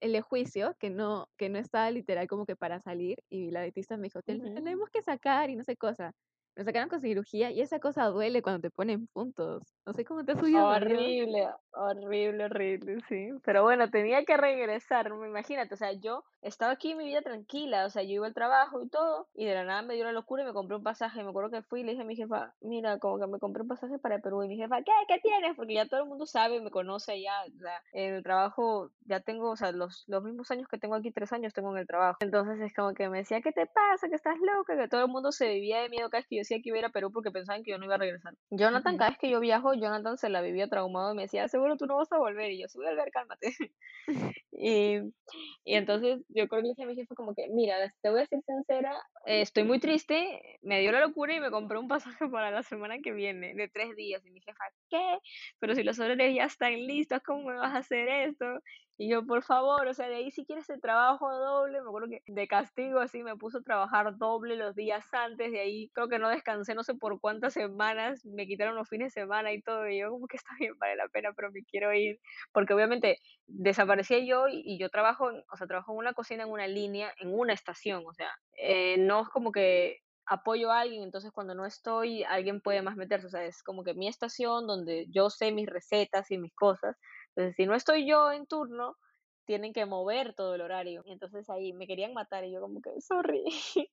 [0.00, 3.62] el de juicio, que no, que no estaba literal como que para salir, y la
[3.62, 6.12] dentista me dijo, te lo tenemos que sacar y no sé cosa.
[6.56, 9.74] Me sacaron con cirugía y esa cosa duele cuando te ponen puntos.
[9.90, 10.68] No sé cómo te ha subido.
[10.68, 13.30] Horrible, horrible, horrible, sí.
[13.44, 17.22] Pero bueno, tenía que regresar, me imagínate, o sea, yo estaba aquí en mi vida
[17.22, 20.04] tranquila, o sea, yo iba al trabajo y todo, y de la nada me dio
[20.04, 21.24] la locura y me compré un pasaje.
[21.24, 23.62] Me acuerdo que fui y le dije a mi jefa, mira, como que me compré
[23.62, 24.44] un pasaje para Perú.
[24.44, 24.92] Y mi jefa, ¿qué?
[25.08, 25.56] ¿Qué tienes?
[25.56, 29.18] Porque ya todo el mundo sabe, me conoce ya, o sea, en el trabajo ya
[29.18, 31.86] tengo, o sea, los, los mismos años que tengo aquí, tres años tengo en el
[31.88, 32.18] trabajo.
[32.20, 34.08] Entonces es como que me decía, ¿qué te pasa?
[34.08, 36.40] Que estás loca, que todo el mundo se vivía de miedo cada vez que yo
[36.42, 38.34] decía que iba a ir a Perú porque pensaban que yo no iba a regresar.
[38.50, 41.76] Jonathan, cada vez que yo viajo, Jonathan se la vivía traumado y me decía, seguro
[41.76, 42.50] tú no vas a volver.
[42.52, 43.54] Y yo, sí voy a volver, cálmate.
[44.52, 44.98] y,
[45.64, 48.20] y entonces yo creo que le dije a mi jefe como que, mira, te voy
[48.20, 48.92] a ser sincera,
[49.26, 52.62] eh, estoy muy triste, me dio la locura y me compré un pasaje para la
[52.62, 54.24] semana que viene, de tres días.
[54.24, 55.18] Y mi jefa, ¿qué?
[55.58, 58.46] Pero si los horarios ya están listos, ¿cómo me vas a hacer esto?
[59.02, 62.08] Y yo, por favor, o sea, de ahí si quieres el trabajo doble, me acuerdo
[62.10, 66.08] que de castigo así me puso a trabajar doble los días antes, de ahí creo
[66.08, 69.62] que no descansé no sé por cuántas semanas, me quitaron los fines de semana y
[69.62, 72.18] todo, y yo como que está bien, vale la pena, pero me quiero ir,
[72.52, 76.42] porque obviamente desaparecía yo y, y yo trabajo, en- o sea, trabajo en una cocina,
[76.44, 78.28] en una línea, en una estación, o sea,
[78.58, 79.96] eh, no es como que
[80.26, 83.82] apoyo a alguien, entonces cuando no estoy, alguien puede más meterse, o sea, es como
[83.82, 86.96] que mi estación donde yo sé mis recetas y mis cosas,
[87.56, 88.96] si no estoy yo en turno,
[89.46, 92.80] tienen que mover todo el horario, y entonces ahí me querían matar y yo como
[92.80, 93.44] que, sorry,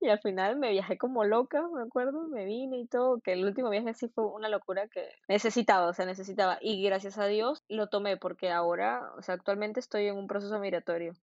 [0.00, 3.44] y al final me viajé como loca, me acuerdo, me vine y todo, que el
[3.44, 7.64] último viaje sí fue una locura que necesitaba, o sea, necesitaba, y gracias a Dios
[7.68, 11.14] lo tomé, porque ahora, o sea, actualmente estoy en un proceso migratorio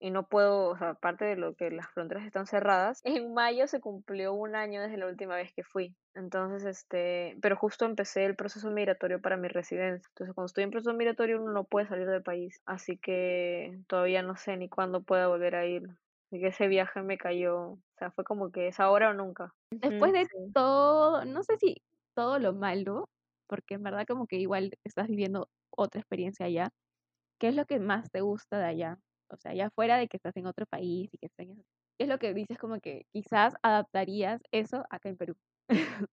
[0.00, 3.66] y no puedo, o sea, aparte de lo que las fronteras están cerradas, en mayo
[3.66, 5.96] se cumplió un año desde la última vez que fui.
[6.14, 10.08] Entonces, este, pero justo empecé el proceso migratorio para mi residencia.
[10.10, 14.22] Entonces, cuando estoy en proceso migratorio uno no puede salir del país, así que todavía
[14.22, 15.82] no sé ni cuándo pueda volver a ir.
[16.30, 19.54] Así que ese viaje me cayó, o sea, fue como que es ahora o nunca.
[19.70, 20.54] Después de sí.
[20.54, 21.82] todo, no sé si
[22.14, 23.08] todo lo malo,
[23.46, 26.70] porque en verdad como que igual estás viviendo otra experiencia allá.
[27.40, 28.98] ¿Qué es lo que más te gusta de allá?
[29.30, 31.64] O sea, ya fuera de que estás en otro país y que estás en...
[31.98, 35.36] ¿Qué es lo que dices como que quizás adaptarías eso acá en Perú?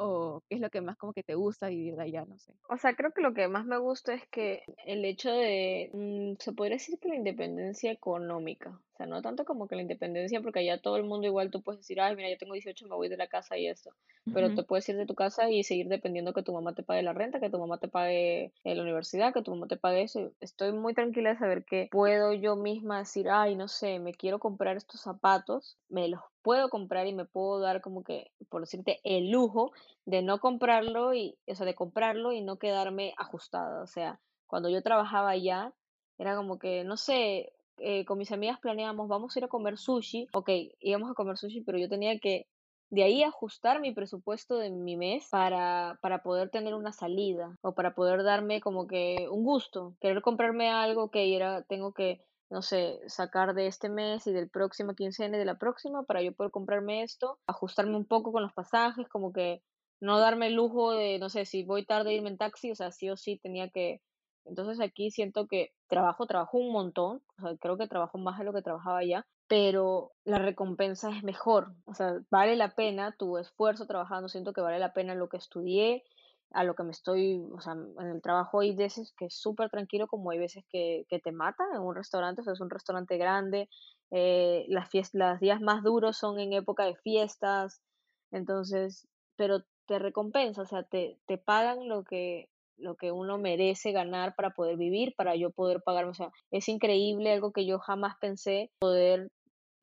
[0.00, 2.24] ¿O qué es lo que más como que te gusta vivir de allá?
[2.24, 2.54] No sé.
[2.68, 6.34] O sea, creo que lo que más me gusta es que el hecho de, mm,
[6.38, 10.58] se podría decir que la independencia económica, sea, no tanto como que la independencia, porque
[10.58, 13.08] allá todo el mundo igual tú puedes decir, ay, mira, yo tengo 18, me voy
[13.08, 13.90] de la casa y esto,
[14.34, 17.02] pero te puedes ir de tu casa y seguir dependiendo que tu mamá te pague
[17.02, 20.02] la renta, que tu mamá te pague eh, la universidad, que tu mamá te pague
[20.02, 20.32] eso.
[20.40, 24.38] Estoy muy tranquila de saber que puedo yo misma decir, ay, no sé, me quiero
[24.38, 29.00] comprar estos zapatos, me los puedo comprar y me puedo dar como que, por decirte,
[29.04, 29.72] el lujo
[30.04, 33.82] de no comprarlo y, o sea, de comprarlo y no quedarme ajustada.
[33.82, 35.72] O sea, cuando yo trabajaba allá,
[36.18, 39.78] era como que, no sé, eh, con mis amigas planeamos, vamos a ir a comer
[39.78, 40.28] sushi.
[40.32, 40.50] Ok,
[40.80, 42.46] íbamos a comer sushi, pero yo tenía que
[42.90, 47.74] de ahí ajustar mi presupuesto de mi mes para, para poder tener una salida o
[47.74, 52.62] para poder darme como que un gusto, querer comprarme algo que era, tengo que no
[52.62, 56.32] sé, sacar de este mes y del próximo quincena y de la próxima para yo
[56.32, 59.62] poder comprarme esto, ajustarme un poco con los pasajes, como que
[60.00, 62.90] no darme el lujo de, no sé, si voy tarde irme en taxi, o sea,
[62.90, 64.00] sí o sí tenía que...
[64.48, 68.44] Entonces aquí siento que trabajo, trabajo un montón, o sea, creo que trabajo más de
[68.44, 73.38] lo que trabajaba allá, pero la recompensa es mejor, o sea, vale la pena tu
[73.38, 76.04] esfuerzo trabajando, siento que vale la pena lo que estudié,
[76.52, 79.70] a lo que me estoy, o sea, en el trabajo hay veces que es súper
[79.70, 82.70] tranquilo, como hay veces que, que, te matan en un restaurante, o sea, es un
[82.70, 83.68] restaurante grande,
[84.10, 87.82] eh, las, fiestas, los días más duros son en época de fiestas,
[88.30, 92.48] entonces, pero te recompensa, o sea, te, te pagan lo que,
[92.78, 96.68] lo que uno merece ganar para poder vivir, para yo poder pagarme, o sea, es
[96.68, 99.28] increíble, algo que yo jamás pensé poder,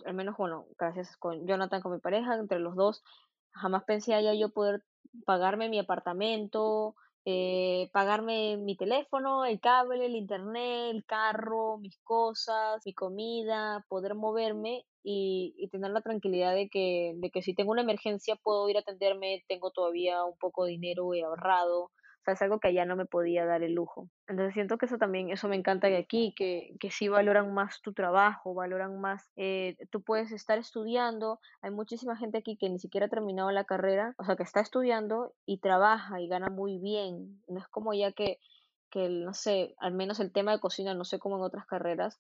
[0.06, 3.04] al menos, bueno, gracias con Jonathan, con mi pareja, entre los dos,
[3.52, 4.84] jamás pensé allá yo poder
[5.26, 12.82] pagarme mi apartamento, eh, pagarme mi teléfono, el cable, el internet, el carro, mis cosas,
[12.86, 17.72] mi comida, poder moverme y, y, tener la tranquilidad de que, de que si tengo
[17.72, 21.92] una emergencia puedo ir a atenderme, tengo todavía un poco de dinero ahorrado
[22.26, 24.10] sea, es algo que allá no me podía dar el lujo.
[24.28, 27.82] Entonces siento que eso también, eso me encanta de aquí, que, que sí valoran más
[27.82, 32.80] tu trabajo, valoran más, eh, tú puedes estar estudiando, hay muchísima gente aquí que ni
[32.80, 36.80] siquiera ha terminado la carrera, o sea, que está estudiando y trabaja y gana muy
[36.80, 37.42] bien.
[37.48, 38.40] No es como ya que,
[38.90, 42.20] que no sé, al menos el tema de cocina, no sé cómo en otras carreras,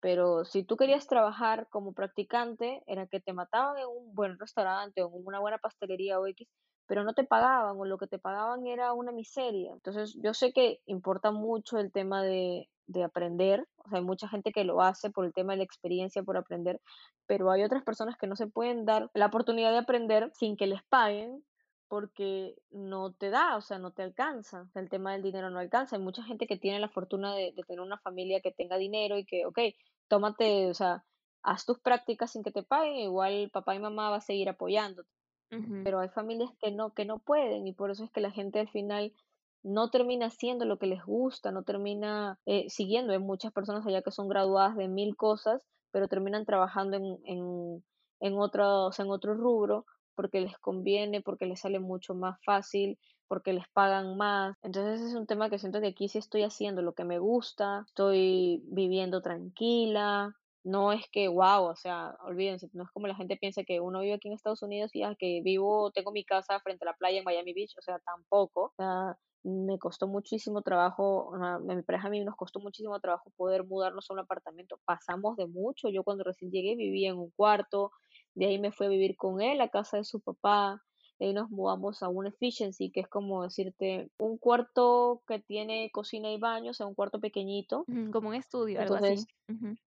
[0.00, 5.02] pero si tú querías trabajar como practicante, era que te mataban en un buen restaurante
[5.02, 6.46] o en una buena pastelería o X,
[6.86, 9.72] pero no te pagaban o lo que te pagaban era una miseria.
[9.72, 14.28] Entonces yo sé que importa mucho el tema de, de aprender, o sea, hay mucha
[14.28, 16.80] gente que lo hace por el tema de la experiencia, por aprender,
[17.26, 20.66] pero hay otras personas que no se pueden dar la oportunidad de aprender sin que
[20.66, 21.44] les paguen
[21.88, 24.68] porque no te da, o sea, no te alcanza.
[24.74, 25.96] el tema del dinero no alcanza.
[25.96, 29.18] Hay mucha gente que tiene la fortuna de, de, tener una familia que tenga dinero
[29.18, 29.58] y que, ok,
[30.08, 31.04] tómate, o sea,
[31.42, 35.08] haz tus prácticas sin que te paguen, igual papá y mamá va a seguir apoyándote
[35.84, 38.60] pero hay familias que no, que no pueden y por eso es que la gente
[38.60, 39.12] al final
[39.62, 43.12] no termina haciendo lo que les gusta, no termina eh, siguiendo.
[43.12, 47.84] Hay muchas personas allá que son graduadas de mil cosas, pero terminan trabajando en, en,
[48.20, 53.52] en, otro, en otro rubro porque les conviene, porque les sale mucho más fácil, porque
[53.52, 54.56] les pagan más.
[54.62, 57.84] Entonces es un tema que siento que aquí sí estoy haciendo lo que me gusta,
[57.86, 63.36] estoy viviendo tranquila, no es que, wow, o sea, olvídense, no es como la gente
[63.36, 66.58] piensa que uno vive aquí en Estados Unidos y ya que vivo, tengo mi casa
[66.60, 68.62] frente a la playa en Miami Beach, o sea, tampoco.
[68.64, 73.30] O sea, me costó muchísimo trabajo, a mi pareja a mí nos costó muchísimo trabajo
[73.36, 74.80] poder mudarnos a un apartamento.
[74.86, 77.92] Pasamos de mucho, yo cuando recién llegué vivía en un cuarto,
[78.34, 80.80] de ahí me fui a vivir con él a casa de su papá,
[81.18, 85.90] de ahí nos mudamos a un efficiency, que es como decirte un cuarto que tiene
[85.92, 87.84] cocina y baño, o sea, un cuarto pequeñito.
[88.12, 89.24] como un estudio, algo así.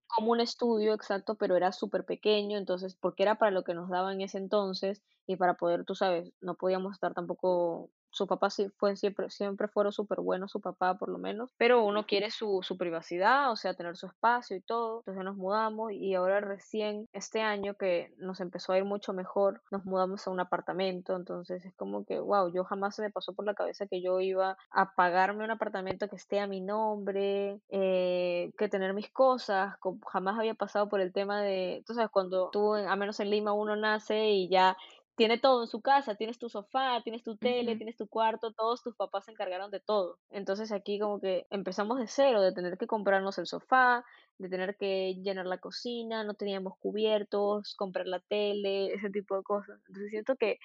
[0.07, 3.89] Como un estudio, exacto, pero era súper pequeño, entonces, porque era para lo que nos
[3.89, 8.49] daban en ese entonces y para poder, tú sabes, no podíamos estar tampoco su papá
[8.49, 12.31] sí fue siempre, siempre fueron súper buenos, su papá por lo menos, pero uno quiere
[12.31, 16.39] su, su privacidad, o sea, tener su espacio y todo, entonces nos mudamos y ahora
[16.39, 21.15] recién este año que nos empezó a ir mucho mejor, nos mudamos a un apartamento,
[21.15, 24.19] entonces es como que, wow, yo jamás se me pasó por la cabeza que yo
[24.19, 29.75] iba a pagarme un apartamento que esté a mi nombre, eh, que tener mis cosas,
[30.07, 33.53] jamás había pasado por el tema de, tú sabes, cuando tú, a menos en Lima,
[33.53, 34.77] uno nace y ya
[35.17, 38.83] tiene todo en su casa, tienes tu sofá, tienes tu tele, tienes tu cuarto, todos
[38.83, 40.19] tus papás se encargaron de todo.
[40.29, 44.05] Entonces aquí como que empezamos de cero, de tener que comprarnos el sofá,
[44.37, 49.43] de tener que llenar la cocina, no teníamos cubiertos, comprar la tele, ese tipo de
[49.43, 49.79] cosas.
[49.87, 50.59] Entonces siento que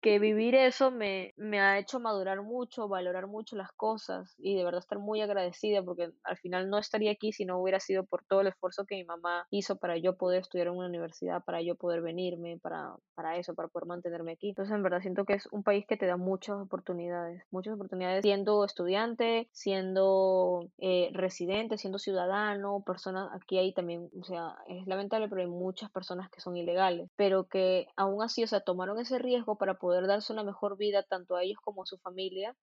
[0.00, 4.64] que vivir eso me, me ha hecho madurar mucho, valorar mucho las cosas y de
[4.64, 8.24] verdad estar muy agradecida porque al final no estaría aquí si no hubiera sido por
[8.24, 11.62] todo el esfuerzo que mi mamá hizo para yo poder estudiar en una universidad, para
[11.62, 14.50] yo poder venirme, para, para eso, para poder mantenerme aquí.
[14.50, 18.22] Entonces, en verdad siento que es un país que te da muchas oportunidades, muchas oportunidades
[18.22, 25.28] siendo estudiante, siendo eh, residente, siendo ciudadano, personas, aquí hay también, o sea, es lamentable,
[25.28, 29.18] pero hay muchas personas que son ilegales, pero que aún así, o sea, tomaron ese
[29.18, 32.54] riesgo para poder poder darse una mejor vida tanto a ellos como a su familia.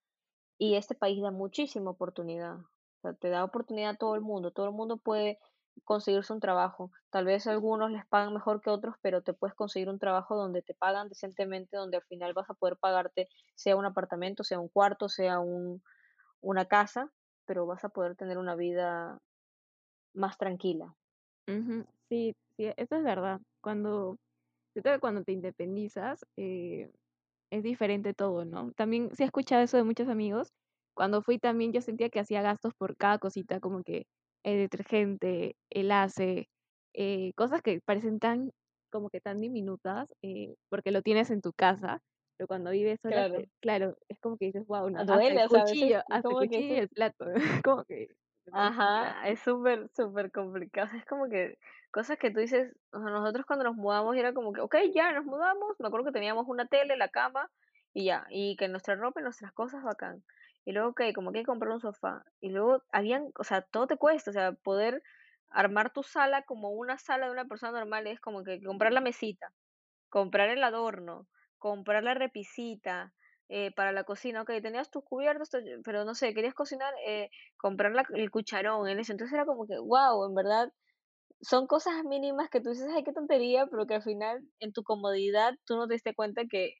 [0.59, 2.57] Y este país da muchísima oportunidad.
[3.19, 4.51] Te da oportunidad a todo el mundo.
[4.51, 5.39] Todo el mundo puede
[5.85, 6.91] conseguirse un trabajo.
[7.09, 10.61] Tal vez algunos les pagan mejor que otros, pero te puedes conseguir un trabajo donde
[10.61, 14.69] te pagan decentemente, donde al final vas a poder pagarte sea un apartamento, sea un
[14.69, 15.81] cuarto, sea un,
[16.41, 17.11] una casa,
[17.47, 19.17] pero vas a poder tener una vida
[20.13, 20.93] más tranquila.
[22.07, 23.41] Sí, sí, eso es verdad.
[23.61, 24.19] Cuando,
[24.99, 26.91] cuando te independizas, eh,
[27.51, 28.71] es diferente todo, ¿no?
[28.73, 30.49] También se ha escuchado eso de muchos amigos.
[30.95, 34.05] Cuando fui también yo sentía que hacía gastos por cada cosita, como que
[34.43, 36.47] el detergente, el ace,
[36.93, 38.51] eh, cosas que parecen tan,
[38.91, 41.99] como que tan diminutas, eh, porque lo tienes en tu casa,
[42.37, 45.63] pero cuando vives sola, claro, claro es como que dices, wow, no, Duele, hasta el
[45.63, 47.25] cuchillo, hasta el cuchillo y el plato,
[47.65, 48.07] como que...
[48.51, 50.95] Ajá, es súper, súper complicado.
[50.95, 51.57] Es como que
[51.95, 55.79] cosas que tú dices, nosotros cuando nos mudamos era como que, ok, ya nos mudamos,
[55.79, 57.49] me acuerdo que teníamos una tele, la cama
[57.93, 60.21] y ya, y que nuestra ropa y nuestras cosas bacán.
[60.65, 62.25] Y luego, ok, como que hay que comprar un sofá.
[62.41, 65.03] Y luego habían, o sea, todo te cuesta, o sea, poder
[65.49, 68.99] armar tu sala como una sala de una persona normal es como que comprar la
[68.99, 69.53] mesita,
[70.09, 71.27] comprar el adorno,
[71.59, 73.13] comprar la repisita,
[73.47, 75.49] eh, para la cocina, ok, tenías tus cubiertos,
[75.85, 79.77] pero no sé, querías cocinar, eh, comprar el cucharón en eso, entonces era como que,
[79.77, 80.73] wow, en verdad,
[81.41, 84.83] son cosas mínimas que tú dices, ay, qué tontería, pero que al final, en tu
[84.83, 86.75] comodidad, tú no te diste cuenta que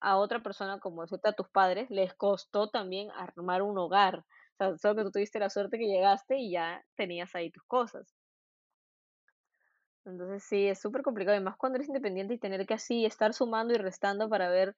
[0.00, 4.20] a otra persona, como a tus padres, les costó también armar un hogar.
[4.20, 7.64] O sea, solo que tú tuviste la suerte que llegaste y ya tenías ahí tus
[7.64, 8.14] cosas.
[10.04, 13.34] Entonces sí, es súper complicado, y más cuando eres independiente y tener que así estar
[13.34, 14.74] sumando y restando para ver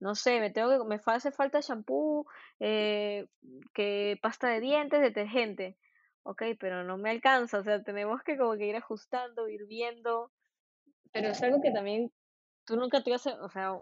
[0.00, 2.26] no sé, me tengo que, me hace falta shampoo,
[2.60, 3.26] eh,
[3.74, 5.76] que pasta de dientes, detergente.
[6.30, 10.30] Ok, pero no me alcanza, o sea, tenemos que como que ir ajustando, ir viendo.
[11.10, 12.12] Pero es algo que también
[12.66, 13.72] tú nunca te hace, o sea,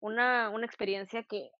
[0.00, 1.52] una, una experiencia que,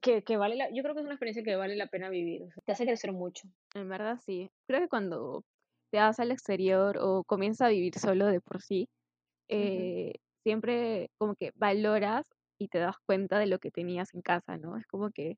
[0.00, 2.48] que, que vale la, yo creo que es una experiencia que vale la pena vivir,
[2.64, 3.46] te hace crecer mucho.
[3.74, 4.50] En verdad sí.
[4.66, 5.44] Creo que cuando
[5.92, 8.88] te vas al exterior o comienzas a vivir solo de por sí,
[9.48, 10.14] eh,
[10.44, 12.24] siempre como que valoras
[12.58, 14.78] y te das cuenta de lo que tenías en casa, ¿no?
[14.78, 15.36] Es como que,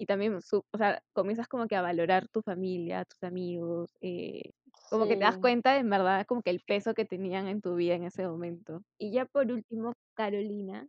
[0.00, 4.52] y también, o sea, comienzas como que a valorar tu familia, tus amigos, eh,
[4.88, 7.60] como que te das cuenta de en verdad como que el peso que tenían en
[7.60, 8.82] tu vida en ese momento.
[8.98, 10.88] Y ya por último, Carolina,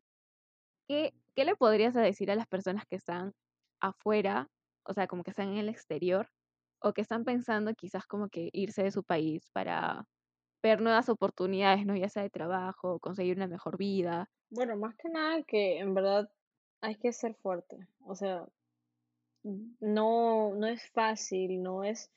[0.87, 3.33] ¿qué, qué le podrías decir a las personas que están
[3.81, 4.47] afuera,
[4.85, 6.29] o sea, como que están en el exterior,
[6.81, 10.05] o que están pensando quizás como que irse de su país para
[10.63, 11.97] ver nuevas oportunidades, ¿no?
[11.97, 16.29] Ya sea de trabajo, conseguir una mejor vida, bueno, más que nada que en verdad
[16.81, 17.87] hay que ser fuerte.
[18.05, 18.45] O sea,
[19.43, 22.11] no, no es fácil, no es,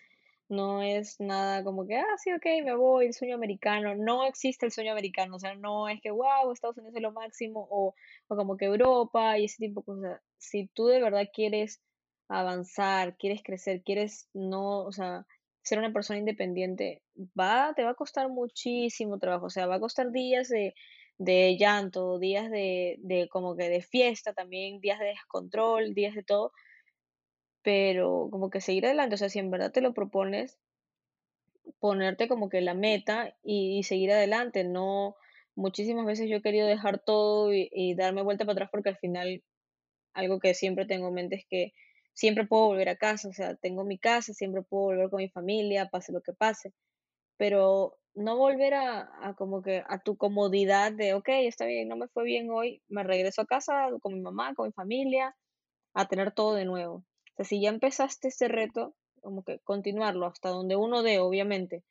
[0.48, 3.94] no es nada como que, ah, sí, ok, me voy, el sueño americano.
[3.94, 5.36] No existe el sueño americano.
[5.36, 7.94] O sea, no es que, wow, Estados Unidos es lo máximo, o,
[8.28, 10.22] o como que Europa y ese tipo de cosas.
[10.38, 11.80] Si tú de verdad quieres
[12.28, 15.26] avanzar, quieres crecer, quieres no, o sea,
[15.62, 17.02] ser una persona independiente,
[17.38, 19.46] va, te va a costar muchísimo trabajo.
[19.46, 20.74] O sea, va a costar días de
[21.18, 26.22] de llanto, días de, de como que de fiesta también, días de descontrol, días de
[26.24, 26.52] todo,
[27.64, 30.58] pero como que seguir adelante, o sea, si en verdad te lo propones,
[31.80, 35.16] ponerte como que la meta y, seguir adelante, no,
[35.56, 39.42] muchísimas veces yo he querido dejar todo y, darme vuelta para atrás porque al final
[40.12, 41.72] algo que siempre tengo en mente es que
[42.12, 45.30] siempre puedo volver a casa, o sea, tengo mi casa, siempre puedo volver con mi
[45.30, 46.72] familia, pase lo que pase,
[47.38, 52.08] pero no volver a, como que a tu comodidad de, ok, está bien, no me
[52.08, 55.34] fue bien hoy, me regreso a casa con mi mamá, con mi familia,
[55.94, 57.04] a tener todo de nuevo.
[57.34, 61.82] O sea, si ya empezaste este reto, como que continuarlo hasta donde uno dé, obviamente.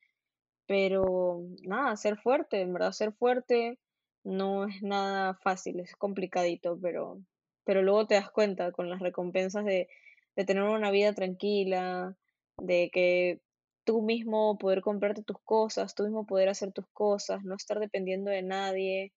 [0.67, 3.77] Pero nada, ser fuerte, en verdad, ser fuerte
[4.23, 7.19] no es nada fácil, es complicadito, pero,
[7.65, 9.89] pero luego te das cuenta con las recompensas de,
[10.37, 12.15] de tener una vida tranquila,
[12.57, 13.41] de que
[13.83, 18.31] tú mismo poder comprarte tus cosas, tú mismo poder hacer tus cosas, no estar dependiendo
[18.31, 19.11] de nadie,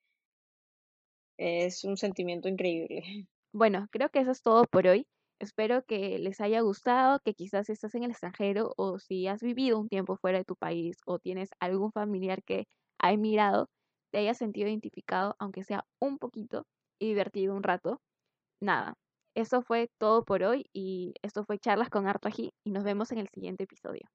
[1.39, 3.29] es un sentimiento increíble.
[3.53, 5.07] Bueno, creo que eso es todo por hoy.
[5.39, 9.79] Espero que les haya gustado, que quizás estás en el extranjero o si has vivido
[9.79, 12.67] un tiempo fuera de tu país o tienes algún familiar que
[12.99, 13.69] ha emigrado,
[14.11, 16.67] te haya sentido identificado, aunque sea un poquito.
[16.99, 18.01] y divertido un rato.
[18.59, 18.95] Nada,
[19.35, 23.13] eso fue todo por hoy y esto fue Charlas con Harto Ají y nos vemos
[23.13, 24.09] en el siguiente episodio.